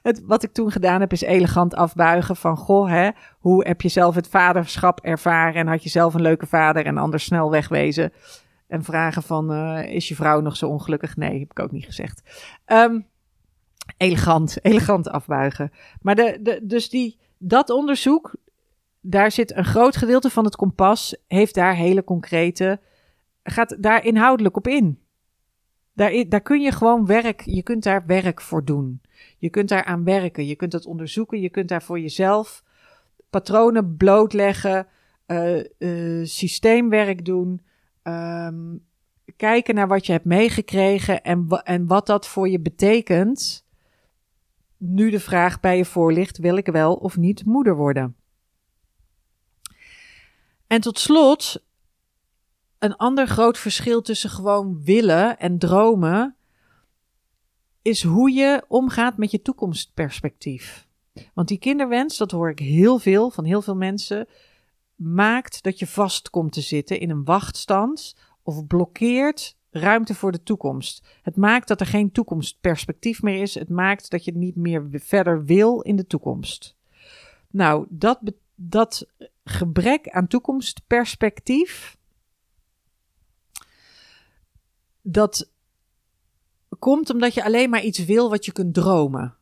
het, 0.01 0.21
wat 0.25 0.43
ik 0.43 0.51
toen 0.51 0.71
gedaan 0.71 0.99
heb, 0.99 1.11
is 1.11 1.21
elegant 1.21 1.75
afbuigen 1.75 2.35
van, 2.35 2.57
goh, 2.57 2.89
hè, 2.89 3.09
hoe 3.39 3.67
heb 3.67 3.81
je 3.81 3.89
zelf 3.89 4.15
het 4.15 4.27
vaderschap 4.27 4.99
ervaren 4.99 5.53
en 5.53 5.67
had 5.67 5.83
je 5.83 5.89
zelf 5.89 6.13
een 6.13 6.21
leuke 6.21 6.47
vader 6.47 6.85
en 6.85 6.97
anders 6.97 7.23
snel 7.23 7.51
wegwezen? 7.51 8.13
En 8.67 8.83
vragen 8.83 9.23
van, 9.23 9.53
uh, 9.53 9.93
is 9.93 10.07
je 10.07 10.15
vrouw 10.15 10.41
nog 10.41 10.55
zo 10.55 10.67
ongelukkig? 10.67 11.15
Nee, 11.15 11.39
heb 11.39 11.51
ik 11.51 11.59
ook 11.59 11.71
niet 11.71 11.85
gezegd. 11.85 12.21
Um, 12.65 13.07
elegant, 13.97 14.57
elegant 14.61 15.09
afbuigen. 15.09 15.71
Maar 16.01 16.15
de, 16.15 16.39
de, 16.41 16.59
dus 16.63 16.89
die, 16.89 17.19
dat 17.37 17.69
onderzoek, 17.69 18.35
daar 19.01 19.31
zit 19.31 19.55
een 19.55 19.65
groot 19.65 19.95
gedeelte 19.95 20.29
van 20.29 20.45
het 20.45 20.55
kompas, 20.55 21.15
heeft 21.27 21.55
daar 21.55 21.75
hele 21.75 22.03
concrete, 22.03 22.79
gaat 23.43 23.75
daar 23.79 24.05
inhoudelijk 24.05 24.57
op 24.57 24.67
in. 24.67 24.99
Daar, 25.93 26.25
daar 26.29 26.41
kun 26.41 26.61
je 26.61 26.71
gewoon 26.71 27.05
werk, 27.05 27.41
je 27.41 27.63
kunt 27.63 27.83
daar 27.83 28.05
werk 28.05 28.41
voor 28.41 28.65
doen. 28.65 29.01
Je 29.37 29.49
kunt 29.49 29.69
daar 29.69 29.83
aan 29.83 30.03
werken, 30.03 30.45
je 30.45 30.55
kunt 30.55 30.73
het 30.73 30.85
onderzoeken, 30.85 31.41
je 31.41 31.49
kunt 31.49 31.69
daar 31.69 31.83
voor 31.83 31.99
jezelf 31.99 32.63
patronen 33.29 33.97
blootleggen, 33.97 34.87
uh, 35.27 35.63
uh, 35.79 36.25
systeemwerk 36.25 37.25
doen, 37.25 37.61
um, 38.03 38.85
kijken 39.35 39.75
naar 39.75 39.87
wat 39.87 40.05
je 40.05 40.11
hebt 40.11 40.25
meegekregen 40.25 41.23
en, 41.23 41.47
en 41.63 41.87
wat 41.87 42.05
dat 42.05 42.27
voor 42.27 42.49
je 42.49 42.59
betekent 42.59 43.66
nu 44.77 45.09
de 45.09 45.19
vraag 45.19 45.59
bij 45.59 45.77
je 45.77 45.85
voor 45.85 46.13
ligt: 46.13 46.37
wil 46.37 46.57
ik 46.57 46.65
wel 46.65 46.95
of 46.95 47.17
niet 47.17 47.45
moeder 47.45 47.75
worden? 47.75 48.15
En 50.67 50.81
tot 50.81 50.99
slot, 50.99 51.63
een 52.79 52.95
ander 52.95 53.27
groot 53.27 53.57
verschil 53.57 54.01
tussen 54.01 54.29
gewoon 54.29 54.83
willen 54.83 55.39
en 55.39 55.57
dromen 55.57 56.35
is 57.81 58.03
hoe 58.03 58.31
je 58.31 58.65
omgaat 58.67 59.17
met 59.17 59.31
je 59.31 59.41
toekomstperspectief. 59.41 60.87
Want 61.33 61.47
die 61.47 61.57
kinderwens, 61.57 62.17
dat 62.17 62.31
hoor 62.31 62.49
ik 62.49 62.59
heel 62.59 62.99
veel 62.99 63.29
van 63.29 63.45
heel 63.45 63.61
veel 63.61 63.75
mensen, 63.75 64.27
maakt 64.95 65.63
dat 65.63 65.79
je 65.79 65.87
vast 65.87 66.29
komt 66.29 66.51
te 66.51 66.61
zitten 66.61 66.99
in 66.99 67.09
een 67.09 67.23
wachtstand 67.23 68.15
of 68.43 68.67
blokkeert 68.67 69.56
ruimte 69.71 70.15
voor 70.15 70.31
de 70.31 70.43
toekomst. 70.43 71.07
Het 71.21 71.35
maakt 71.35 71.67
dat 71.67 71.79
er 71.79 71.85
geen 71.85 72.11
toekomstperspectief 72.11 73.21
meer 73.21 73.41
is. 73.41 73.55
Het 73.55 73.69
maakt 73.69 74.09
dat 74.09 74.25
je 74.25 74.37
niet 74.37 74.55
meer 74.55 74.87
verder 74.91 75.45
wil 75.45 75.81
in 75.81 75.95
de 75.95 76.07
toekomst. 76.07 76.75
Nou, 77.49 77.85
dat, 77.89 78.19
dat 78.55 79.07
gebrek 79.43 80.09
aan 80.09 80.27
toekomstperspectief, 80.27 81.97
dat 85.01 85.51
komt 86.79 87.09
omdat 87.09 87.33
je 87.33 87.43
alleen 87.43 87.69
maar 87.69 87.83
iets 87.83 88.05
wil 88.05 88.29
wat 88.29 88.45
je 88.45 88.51
kunt 88.51 88.73
dromen. 88.73 89.35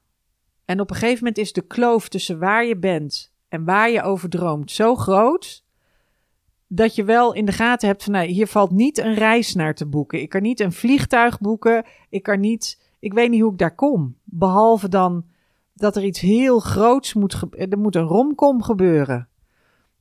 En 0.66 0.80
op 0.80 0.90
een 0.90 0.96
gegeven 0.96 1.18
moment 1.18 1.38
is 1.38 1.54
de 1.54 1.62
kloof 1.62 2.10
tussen 2.10 2.40
waar 2.40 2.66
je 2.66 2.78
bent 2.78 3.34
en 3.48 3.64
waar 3.64 3.90
je 3.90 4.02
over 4.02 4.30
droomt 4.30 4.72
zo 4.72 4.96
groot 4.96 5.65
dat 6.68 6.96
je 6.96 7.04
wel 7.04 7.34
in 7.34 7.46
de 7.46 7.52
gaten 7.52 7.88
hebt 7.88 8.04
van 8.04 8.14
nou, 8.14 8.26
hier 8.28 8.48
valt 8.48 8.72
niet 8.72 8.98
een 8.98 9.14
reis 9.14 9.56
naar 9.56 9.76
te 9.76 9.86
boeken. 9.86 10.22
Ik 10.22 10.30
kan 10.30 10.42
niet 10.42 10.60
een 10.60 10.72
vliegtuig 10.72 11.40
boeken. 11.40 11.86
Ik 12.10 12.24
kan 12.24 12.40
niet, 12.40 12.92
ik 13.00 13.14
weet 13.14 13.30
niet 13.30 13.42
hoe 13.42 13.52
ik 13.52 13.58
daar 13.58 13.76
kom. 13.76 14.18
Behalve 14.24 14.90
dan 14.90 15.26
dat 15.74 15.96
er 15.96 16.04
iets 16.04 16.20
heel 16.20 16.60
groots 16.60 17.14
moet 17.14 17.42
Er 17.52 17.78
moet 17.78 17.96
een 17.96 18.04
romkom 18.08 18.64
gebeuren. 18.64 19.28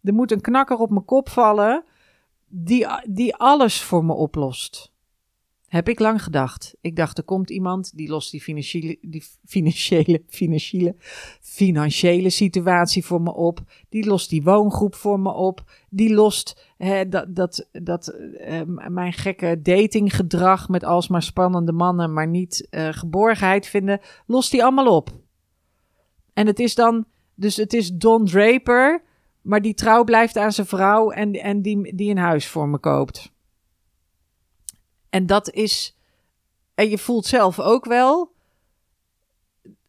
Er 0.03 0.15
moet 0.15 0.33
een 0.33 0.41
knakker 0.41 0.77
op 0.77 0.91
mijn 0.91 1.05
kop 1.05 1.29
vallen 1.29 1.85
die, 2.49 2.87
die 3.09 3.37
alles 3.37 3.83
voor 3.83 4.05
me 4.05 4.13
oplost. 4.13 4.94
Heb 5.75 5.89
ik 5.89 5.99
lang 5.99 6.23
gedacht. 6.23 6.75
Ik 6.81 6.97
dacht, 6.97 7.19
er 7.19 7.25
komt 7.25 7.51
iemand 7.51 7.97
die 7.97 8.09
lost 8.09 8.31
die 8.31 8.41
financiële, 8.41 8.99
die 9.01 9.23
financiële, 9.45 10.23
financiële, 10.29 10.95
financiële 11.41 12.31
situatie 12.31 13.05
voor 13.05 13.23
me 13.23 13.35
op. 13.35 13.61
Die 13.89 14.07
lost 14.07 14.31
die 14.31 14.43
woongroep 14.43 14.95
voor 14.95 15.21
me 15.21 15.33
op. 15.33 15.63
Die 15.91 16.15
lost 16.15 16.73
hè, 16.77 17.09
dat, 17.09 17.35
dat, 17.35 17.69
dat 17.73 18.15
uh, 18.19 18.61
mijn 18.89 19.13
gekke 19.13 19.61
datinggedrag 19.63 20.69
met 20.69 20.85
alsmaar 20.85 21.23
spannende 21.23 21.73
mannen, 21.73 22.13
maar 22.13 22.29
niet 22.29 22.69
uh, 22.71 22.89
geborgenheid 22.91 23.67
vinden. 23.67 24.01
Lost 24.27 24.51
die 24.51 24.63
allemaal 24.63 24.97
op. 24.97 25.11
En 26.33 26.47
het 26.47 26.59
is 26.59 26.75
dan, 26.75 27.05
dus 27.35 27.57
het 27.57 27.73
is 27.73 27.93
Don 27.93 28.25
Draper, 28.25 29.03
maar 29.41 29.63
die 29.63 29.75
trouw 29.75 30.05
blijft 30.05 30.37
aan 30.37 30.53
zijn 30.53 30.67
vrouw 30.67 31.11
en, 31.11 31.33
en 31.33 31.63
die, 31.63 31.95
die 31.95 32.11
een 32.11 32.19
huis 32.19 32.47
voor 32.47 32.69
me 32.69 32.79
koopt. 32.79 33.34
En 35.15 35.27
dat 35.27 35.51
is. 35.51 35.97
En 36.75 36.89
je 36.89 36.99
voelt 36.99 37.27
zelf 37.27 37.61
ook 37.61 37.85
wel 37.85 38.33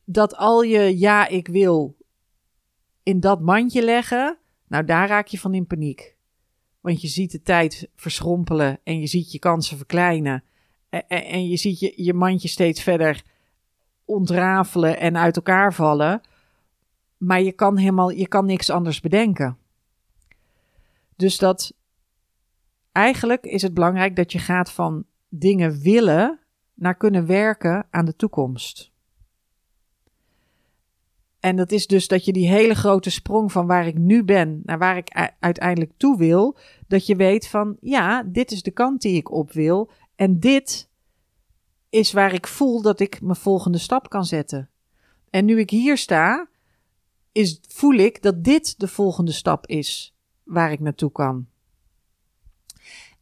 dat 0.04 0.36
al 0.36 0.62
je 0.62 1.00
ja, 1.00 1.28
ik 1.28 1.48
wil 1.48 1.98
in 3.04 3.20
dat 3.20 3.42
mandje 3.42 3.84
leggen. 3.84 4.38
Nou, 4.68 4.86
daar 4.86 5.08
raak 5.08 5.28
je 5.28 5.40
van 5.40 5.54
in 5.54 5.68
paniek. 5.68 6.16
Want 6.82 7.02
je 7.02 7.08
ziet 7.08 7.32
de 7.32 7.42
tijd 7.42 7.90
verschrompelen 7.96 8.80
en 8.84 9.00
je 9.00 9.08
ziet 9.08 9.32
je 9.32 9.40
kansen 9.40 9.78
verkleinen. 9.78 10.44
En, 10.90 11.08
en 11.08 11.48
je 11.48 11.58
ziet 11.58 11.80
je, 11.80 11.94
je 11.96 12.14
mandje 12.14 12.48
steeds 12.48 12.82
verder 12.82 13.24
ontrafelen 14.06 15.00
en 15.00 15.18
uit 15.18 15.36
elkaar 15.36 15.74
vallen. 15.74 16.22
Maar 17.18 17.42
je 17.42 17.52
kan 17.52 17.78
helemaal, 17.78 18.10
je 18.10 18.28
kan 18.28 18.46
niks 18.46 18.70
anders 18.70 19.00
bedenken. 19.00 19.58
Dus 21.16 21.38
dat 21.38 21.74
eigenlijk 22.92 23.46
is 23.46 23.62
het 23.62 23.74
belangrijk 23.74 24.16
dat 24.16 24.32
je 24.32 24.40
gaat 24.40 24.72
van 24.72 25.06
dingen 25.38 25.82
willen 25.82 26.40
naar 26.74 26.96
kunnen 26.96 27.26
werken 27.26 27.88
aan 27.90 28.06
de 28.06 28.16
toekomst. 28.16 28.94
En 31.40 31.56
dat 31.56 31.72
is 31.72 31.88
dus 31.88 32.08
dat 32.08 32.26
je 32.26 32.34
die 32.34 32.48
hele 32.48 32.76
grote 32.76 33.10
sprong 33.10 33.52
van 33.52 33.68
waar 33.68 33.88
ik 33.88 33.98
nu 33.98 34.24
ben 34.24 34.62
naar 34.64 34.78
waar 34.78 34.98
ik 34.98 35.34
uiteindelijk 35.40 35.92
toe 35.98 36.18
wil, 36.18 36.58
dat 36.88 37.06
je 37.06 37.16
weet 37.16 37.48
van 37.48 37.78
ja, 37.82 38.24
dit 38.24 38.52
is 38.52 38.62
de 38.62 38.72
kant 38.72 39.02
die 39.02 39.16
ik 39.16 39.32
op 39.32 39.52
wil 39.52 39.92
en 40.16 40.40
dit 40.40 40.90
is 41.90 42.12
waar 42.12 42.34
ik 42.34 42.48
voel 42.48 42.82
dat 42.82 43.00
ik 43.00 43.22
mijn 43.22 43.36
volgende 43.36 43.78
stap 43.78 44.10
kan 44.10 44.26
zetten. 44.26 44.70
En 45.30 45.46
nu 45.46 45.60
ik 45.60 45.70
hier 45.70 45.98
sta, 45.98 46.48
is, 47.32 47.60
voel 47.68 47.94
ik 47.94 48.22
dat 48.22 48.44
dit 48.44 48.80
de 48.80 48.88
volgende 48.88 49.32
stap 49.32 49.68
is 49.68 50.16
waar 50.44 50.72
ik 50.72 50.80
naartoe 50.80 51.12
kan. 51.12 51.48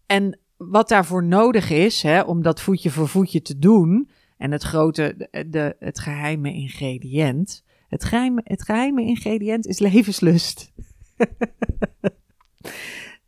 En 0.06 0.40
wat 0.58 0.90
daarvoor 0.90 1.24
nodig 1.24 1.70
is, 1.70 2.02
hè, 2.02 2.22
om 2.22 2.42
dat 2.42 2.62
voetje 2.62 2.90
voor 2.90 3.08
voetje 3.08 3.42
te 3.42 3.60
doen, 3.60 4.10
en 4.38 4.52
het 4.52 4.64
grote, 4.64 5.30
de, 5.50 5.76
het 5.80 6.00
geheime 6.00 6.54
ingrediënt. 6.54 7.64
Het 7.88 8.04
geheime, 8.04 8.42
het 8.44 8.64
geheime 8.64 9.02
ingrediënt 9.02 9.66
is 9.66 9.80
levenslust. 9.80 10.72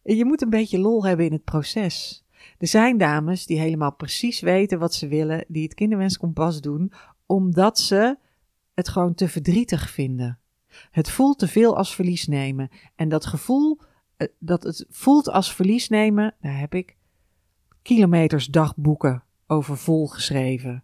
je 0.02 0.26
moet 0.26 0.42
een 0.42 0.50
beetje 0.50 0.80
lol 0.80 1.06
hebben 1.06 1.26
in 1.26 1.32
het 1.32 1.44
proces. 1.44 2.26
Er 2.58 2.68
zijn 2.68 2.98
dames 2.98 3.46
die 3.46 3.60
helemaal 3.60 3.96
precies 3.96 4.40
weten 4.40 4.80
wat 4.80 4.94
ze 4.94 5.08
willen, 5.08 5.46
die 5.48 5.64
het 5.64 5.74
kinderwenskompas 5.74 6.62
doen, 6.62 6.92
omdat 7.26 7.80
ze 7.80 8.18
het 8.74 8.90
gewoon 8.90 9.14
te 9.14 9.28
verdrietig 9.28 9.90
vinden. 9.90 10.40
Het 10.92 11.10
voelt 11.10 11.40
te 11.40 11.48
veel 11.48 11.78
als 11.78 11.96
verlies 11.96 12.28
nemen. 12.28 12.70
En 12.96 13.10
dat 13.10 13.26
gevoel, 13.26 13.80
eh, 14.18 14.28
dat 14.40 14.64
het 14.64 14.86
voelt 14.90 15.30
als 15.30 15.54
verlies 15.54 15.90
nemen, 15.90 16.36
daar 16.42 16.60
heb 16.60 16.76
ik 16.76 16.98
kilometers 17.86 18.46
dagboeken 18.46 19.24
over 19.48 19.78
volgeschreven. 19.78 20.84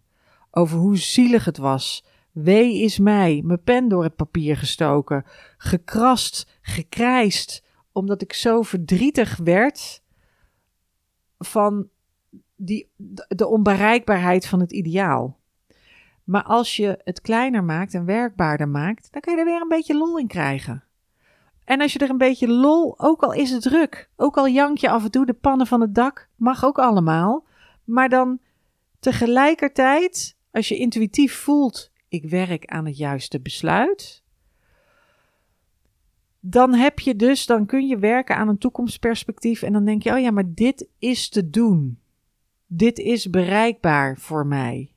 Over 0.50 0.78
hoe 0.78 0.96
zielig 0.96 1.44
het 1.44 1.56
was. 1.56 2.04
Wee 2.32 2.82
is 2.82 2.98
mij, 2.98 3.40
mijn 3.44 3.62
pen 3.62 3.88
door 3.88 4.02
het 4.02 4.16
papier 4.16 4.56
gestoken, 4.56 5.24
gekrast, 5.56 6.58
gekrijst, 6.60 7.64
omdat 7.92 8.22
ik 8.22 8.32
zo 8.32 8.62
verdrietig 8.62 9.36
werd 9.36 10.02
van 11.38 11.88
die, 12.56 12.90
de 13.28 13.46
onbereikbaarheid 13.46 14.46
van 14.46 14.60
het 14.60 14.72
ideaal. 14.72 15.38
Maar 16.24 16.42
als 16.44 16.76
je 16.76 17.00
het 17.04 17.20
kleiner 17.20 17.64
maakt 17.64 17.94
en 17.94 18.04
werkbaarder 18.04 18.68
maakt, 18.68 19.12
dan 19.12 19.20
kun 19.20 19.32
je 19.32 19.38
er 19.38 19.44
weer 19.44 19.60
een 19.60 19.68
beetje 19.68 19.96
lol 19.96 20.18
in 20.18 20.26
krijgen. 20.26 20.84
En 21.64 21.80
als 21.80 21.92
je 21.92 21.98
er 21.98 22.10
een 22.10 22.18
beetje 22.18 22.48
lol, 22.48 23.00
ook 23.00 23.22
al 23.22 23.32
is 23.32 23.50
het 23.50 23.62
druk, 23.62 24.08
ook 24.16 24.36
al 24.36 24.48
jank 24.48 24.78
je 24.78 24.90
af 24.90 25.04
en 25.04 25.10
toe 25.10 25.26
de 25.26 25.32
pannen 25.32 25.66
van 25.66 25.80
het 25.80 25.94
dak, 25.94 26.28
mag 26.36 26.64
ook 26.64 26.78
allemaal. 26.78 27.44
Maar 27.84 28.08
dan 28.08 28.38
tegelijkertijd, 29.00 30.36
als 30.50 30.68
je 30.68 30.76
intuïtief 30.76 31.34
voelt, 31.34 31.90
ik 32.08 32.24
werk 32.24 32.66
aan 32.66 32.86
het 32.86 32.96
juiste 32.96 33.40
besluit, 33.40 34.22
dan 36.40 36.74
heb 36.74 36.98
je 36.98 37.16
dus, 37.16 37.46
dan 37.46 37.66
kun 37.66 37.86
je 37.86 37.98
werken 37.98 38.36
aan 38.36 38.48
een 38.48 38.58
toekomstperspectief 38.58 39.62
en 39.62 39.72
dan 39.72 39.84
denk 39.84 40.02
je, 40.02 40.12
oh 40.12 40.20
ja, 40.20 40.30
maar 40.30 40.54
dit 40.54 40.88
is 40.98 41.28
te 41.28 41.50
doen. 41.50 41.98
Dit 42.66 42.98
is 42.98 43.30
bereikbaar 43.30 44.18
voor 44.18 44.46
mij. 44.46 44.92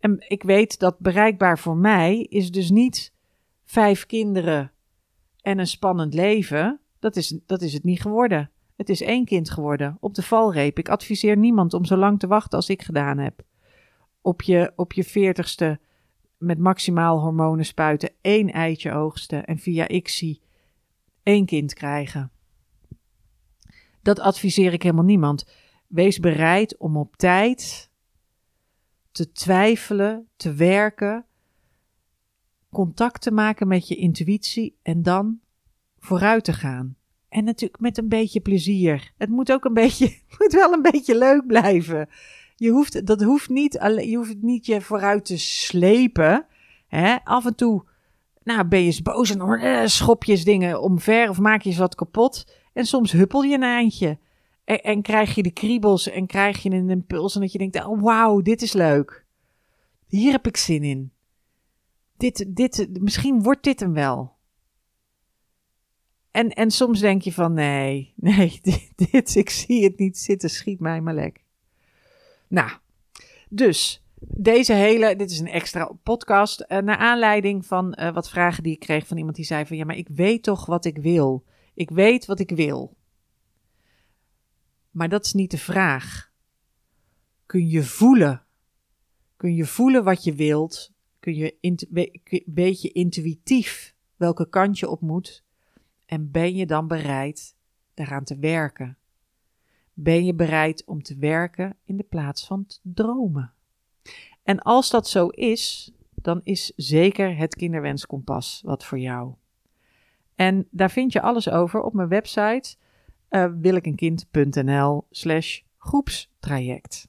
En 0.00 0.24
ik 0.28 0.42
weet 0.42 0.78
dat 0.78 0.98
bereikbaar 0.98 1.58
voor 1.58 1.76
mij 1.76 2.20
is 2.20 2.50
dus 2.50 2.70
niet 2.70 3.12
vijf 3.64 4.06
kinderen 4.06 4.72
en 5.42 5.58
een 5.58 5.66
spannend 5.66 6.14
leven. 6.14 6.80
Dat 6.98 7.16
is, 7.16 7.38
dat 7.46 7.62
is 7.62 7.72
het 7.72 7.84
niet 7.84 8.00
geworden. 8.00 8.50
Het 8.76 8.88
is 8.88 9.00
één 9.00 9.24
kind 9.24 9.50
geworden, 9.50 9.96
op 10.00 10.14
de 10.14 10.22
valreep. 10.22 10.78
Ik 10.78 10.88
adviseer 10.88 11.36
niemand 11.36 11.74
om 11.74 11.84
zo 11.84 11.96
lang 11.96 12.18
te 12.18 12.26
wachten 12.26 12.58
als 12.58 12.68
ik 12.68 12.82
gedaan 12.82 13.18
heb. 13.18 13.42
Op 14.20 14.42
je, 14.42 14.72
op 14.76 14.92
je 14.92 15.04
veertigste 15.04 15.80
met 16.38 16.58
maximaal 16.58 17.20
hormonen 17.20 17.64
spuiten, 17.64 18.10
één 18.20 18.52
eitje 18.52 18.92
oogsten 18.92 19.44
en 19.44 19.58
via 19.58 19.88
ICSI 19.88 20.40
één 21.22 21.46
kind 21.46 21.74
krijgen. 21.74 22.30
Dat 24.02 24.20
adviseer 24.20 24.72
ik 24.72 24.82
helemaal 24.82 25.04
niemand. 25.04 25.46
Wees 25.86 26.18
bereid 26.18 26.76
om 26.76 26.96
op 26.96 27.16
tijd 27.16 27.90
te 29.12 29.32
twijfelen, 29.32 30.28
te 30.36 30.54
werken, 30.54 31.26
contact 32.72 33.22
te 33.22 33.30
maken 33.30 33.68
met 33.68 33.88
je 33.88 33.94
intuïtie 33.94 34.78
en 34.82 35.02
dan 35.02 35.40
vooruit 35.98 36.44
te 36.44 36.52
gaan. 36.52 36.96
En 37.28 37.44
natuurlijk 37.44 37.80
met 37.80 37.98
een 37.98 38.08
beetje 38.08 38.40
plezier. 38.40 39.12
Het 39.16 39.28
moet 39.28 39.52
ook 39.52 39.64
een 39.64 39.74
beetje, 39.84 40.18
moet 40.38 40.52
wel 40.52 40.72
een 40.72 40.82
beetje 40.82 41.18
leuk 41.18 41.46
blijven. 41.46 42.08
Je 42.56 42.70
hoeft, 42.70 43.06
dat 43.06 43.22
hoeft 43.22 43.48
niet, 43.48 43.72
je 44.04 44.16
hoeft 44.16 44.36
niet 44.40 44.66
je 44.66 44.80
vooruit 44.80 45.24
te 45.24 45.38
slepen. 45.38 46.46
Hè? 46.86 47.16
Af 47.24 47.46
en 47.46 47.54
toe 47.54 47.84
nou, 48.44 48.64
ben 48.64 48.78
je 48.78 48.84
eens 48.84 49.02
boos 49.02 49.36
en 49.36 49.48
uh, 49.48 49.86
schop 49.86 50.24
je 50.24 50.44
dingen 50.44 50.82
omver 50.82 51.28
of 51.28 51.38
maak 51.38 51.62
je 51.62 51.68
eens 51.68 51.78
wat 51.78 51.94
kapot. 51.94 52.46
En 52.72 52.84
soms 52.84 53.12
huppel 53.12 53.42
je 53.42 53.54
een 53.54 53.62
eindje. 53.62 54.18
En, 54.64 54.82
en, 54.82 55.02
krijg 55.02 55.34
je 55.34 55.42
de 55.42 55.50
kriebels 55.50 56.10
en 56.10 56.26
krijg 56.26 56.62
je 56.62 56.70
een 56.70 56.90
impuls 56.90 57.34
en 57.34 57.40
dat 57.40 57.52
je 57.52 57.58
denkt, 57.58 57.84
oh, 57.84 58.02
wauw, 58.02 58.40
dit 58.40 58.62
is 58.62 58.72
leuk. 58.72 59.24
Hier 60.06 60.32
heb 60.32 60.46
ik 60.46 60.56
zin 60.56 60.82
in. 60.82 61.11
Dit, 62.22 62.44
dit, 62.48 62.88
misschien 63.00 63.42
wordt 63.42 63.64
dit 63.64 63.80
hem 63.80 63.92
wel. 63.92 64.36
En, 66.30 66.48
en 66.48 66.70
soms 66.70 67.00
denk 67.00 67.22
je 67.22 67.32
van, 67.32 67.52
nee, 67.52 68.12
nee, 68.16 68.58
dit, 68.62 68.92
dit 68.94 69.34
ik 69.34 69.50
zie 69.50 69.84
het 69.84 69.98
niet 69.98 70.18
zitten, 70.18 70.50
schiet 70.50 70.80
mij 70.80 71.00
maar 71.00 71.14
lek. 71.14 71.44
Nou, 72.48 72.70
dus 73.48 74.04
deze 74.20 74.72
hele, 74.72 75.16
dit 75.16 75.30
is 75.30 75.38
een 75.38 75.48
extra 75.48 75.92
podcast, 76.02 76.64
uh, 76.68 76.78
naar 76.78 76.96
aanleiding 76.96 77.66
van 77.66 77.98
uh, 78.00 78.12
wat 78.12 78.30
vragen 78.30 78.62
die 78.62 78.72
ik 78.72 78.80
kreeg 78.80 79.06
van 79.06 79.16
iemand 79.16 79.36
die 79.36 79.44
zei 79.44 79.66
van, 79.66 79.76
ja, 79.76 79.84
maar 79.84 79.96
ik 79.96 80.08
weet 80.08 80.42
toch 80.42 80.66
wat 80.66 80.84
ik 80.84 80.98
wil. 80.98 81.44
Ik 81.74 81.90
weet 81.90 82.26
wat 82.26 82.38
ik 82.38 82.50
wil. 82.50 82.96
Maar 84.90 85.08
dat 85.08 85.24
is 85.24 85.32
niet 85.32 85.50
de 85.50 85.58
vraag. 85.58 86.32
Kun 87.46 87.68
je 87.68 87.82
voelen? 87.82 88.44
Kun 89.36 89.54
je 89.54 89.66
voelen 89.66 90.04
wat 90.04 90.24
je 90.24 90.34
wilt? 90.34 90.91
Kun 91.22 91.34
je 91.34 91.56
een 91.60 91.78
beetje 92.46 92.92
intuïtief 92.92 93.94
welke 94.16 94.48
kant 94.48 94.78
je 94.78 94.88
op 94.88 95.00
moet? 95.00 95.44
En 96.06 96.30
ben 96.30 96.54
je 96.54 96.66
dan 96.66 96.88
bereid 96.88 97.56
daaraan 97.94 98.24
te 98.24 98.38
werken? 98.38 98.96
Ben 99.92 100.24
je 100.24 100.34
bereid 100.34 100.84
om 100.84 101.02
te 101.02 101.16
werken 101.16 101.76
in 101.84 101.96
de 101.96 102.02
plaats 102.02 102.46
van 102.46 102.66
te 102.66 102.78
dromen? 102.82 103.52
En 104.42 104.58
als 104.58 104.90
dat 104.90 105.08
zo 105.08 105.28
is, 105.28 105.92
dan 106.14 106.40
is 106.42 106.72
zeker 106.76 107.36
het 107.36 107.54
kinderwenskompas 107.54 108.62
wat 108.64 108.84
voor 108.84 108.98
jou. 108.98 109.34
En 110.34 110.68
daar 110.70 110.90
vind 110.90 111.12
je 111.12 111.20
alles 111.20 111.48
over 111.48 111.80
op 111.80 111.92
mijn 111.92 112.08
website 112.08 112.76
uh, 113.30 113.52
willekenkind.nl 113.60 115.06
slash 115.10 115.60
groepstraject. 115.78 117.08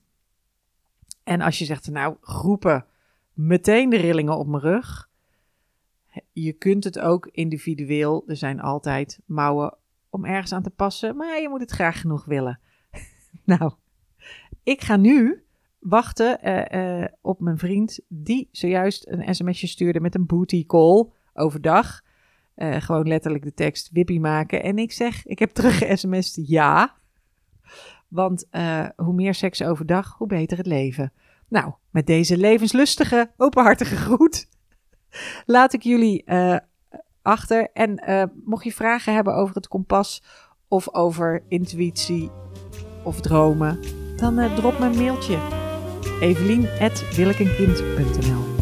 En 1.24 1.42
als 1.42 1.60
je 1.60 1.66
zegt, 1.66 1.90
nou 1.90 2.16
groepen, 2.22 2.86
meteen 3.34 3.90
de 3.90 3.98
rillingen 3.98 4.38
op 4.38 4.48
mijn 4.48 4.64
rug. 4.64 5.10
Je 6.32 6.54
kunt 6.54 6.84
het 6.84 7.00
ook 7.00 7.28
individueel. 7.28 8.24
Er 8.28 8.38
zijn 8.38 8.62
altijd 8.62 9.20
mouwen 9.26 9.78
om 10.10 10.26
ergens 10.26 10.54
aan 10.54 10.64
te 10.64 10.70
passen, 10.70 11.16
maar 11.16 11.42
je 11.42 11.50
moet 11.50 11.62
het 11.62 11.72
graag 11.72 12.02
genoeg 12.02 12.26
willen. 12.26 12.60
nou, 13.46 13.72
ik 14.64 14.82
ga 14.82 14.96
nu 14.96 15.44
wachten 15.80 16.40
uh, 16.44 17.00
uh, 17.00 17.06
op 17.22 17.40
mijn 17.40 17.58
vriend 17.58 18.00
die 18.08 18.48
zojuist 18.52 19.08
een 19.08 19.36
sms'je 19.36 19.68
stuurde 19.68 20.00
met 20.00 20.16
een 20.16 20.26
booty 20.26 20.66
call 20.66 21.10
overdag. 21.34 22.02
Uh, 22.56 22.76
gewoon 22.82 23.08
letterlijk 23.08 23.44
de 23.44 23.54
tekst 23.54 23.90
wippie 23.92 24.20
maken. 24.20 24.64
En 24.64 24.78
ik 24.78 24.92
zeg, 24.92 25.26
ik 25.26 25.40
heb 25.40 25.50
terug 25.50 25.98
sms 26.00 26.40
ja. 26.46 26.96
Want 28.08 28.48
hoe 28.96 29.14
meer 29.14 29.34
seks 29.34 29.64
overdag, 29.64 30.18
hoe 30.18 30.28
beter 30.28 30.58
het 30.58 30.66
leven. 30.66 31.14
Nou, 31.54 31.72
met 31.90 32.08
deze 32.08 32.38
levenslustige, 32.38 33.32
openhartige 33.38 33.96
groet 33.96 34.48
laat 35.56 35.74
ik 35.74 35.82
jullie 35.82 36.26
achter. 37.22 37.70
En 37.74 38.04
mocht 38.46 38.64
je 38.64 38.74
vragen 38.74 39.14
hebben 39.14 39.36
over 39.36 39.56
het 39.56 39.68
kompas 39.68 40.24
of 40.68 40.94
over 40.94 41.44
intuïtie 41.48 42.32
of 43.04 43.22
dromen, 43.22 43.80
dan 44.16 44.56
drop 44.56 44.80
me 44.80 44.86
een 44.86 44.98
mailtje. 44.98 45.38
Evelien.willekenkind.nl 46.20 48.53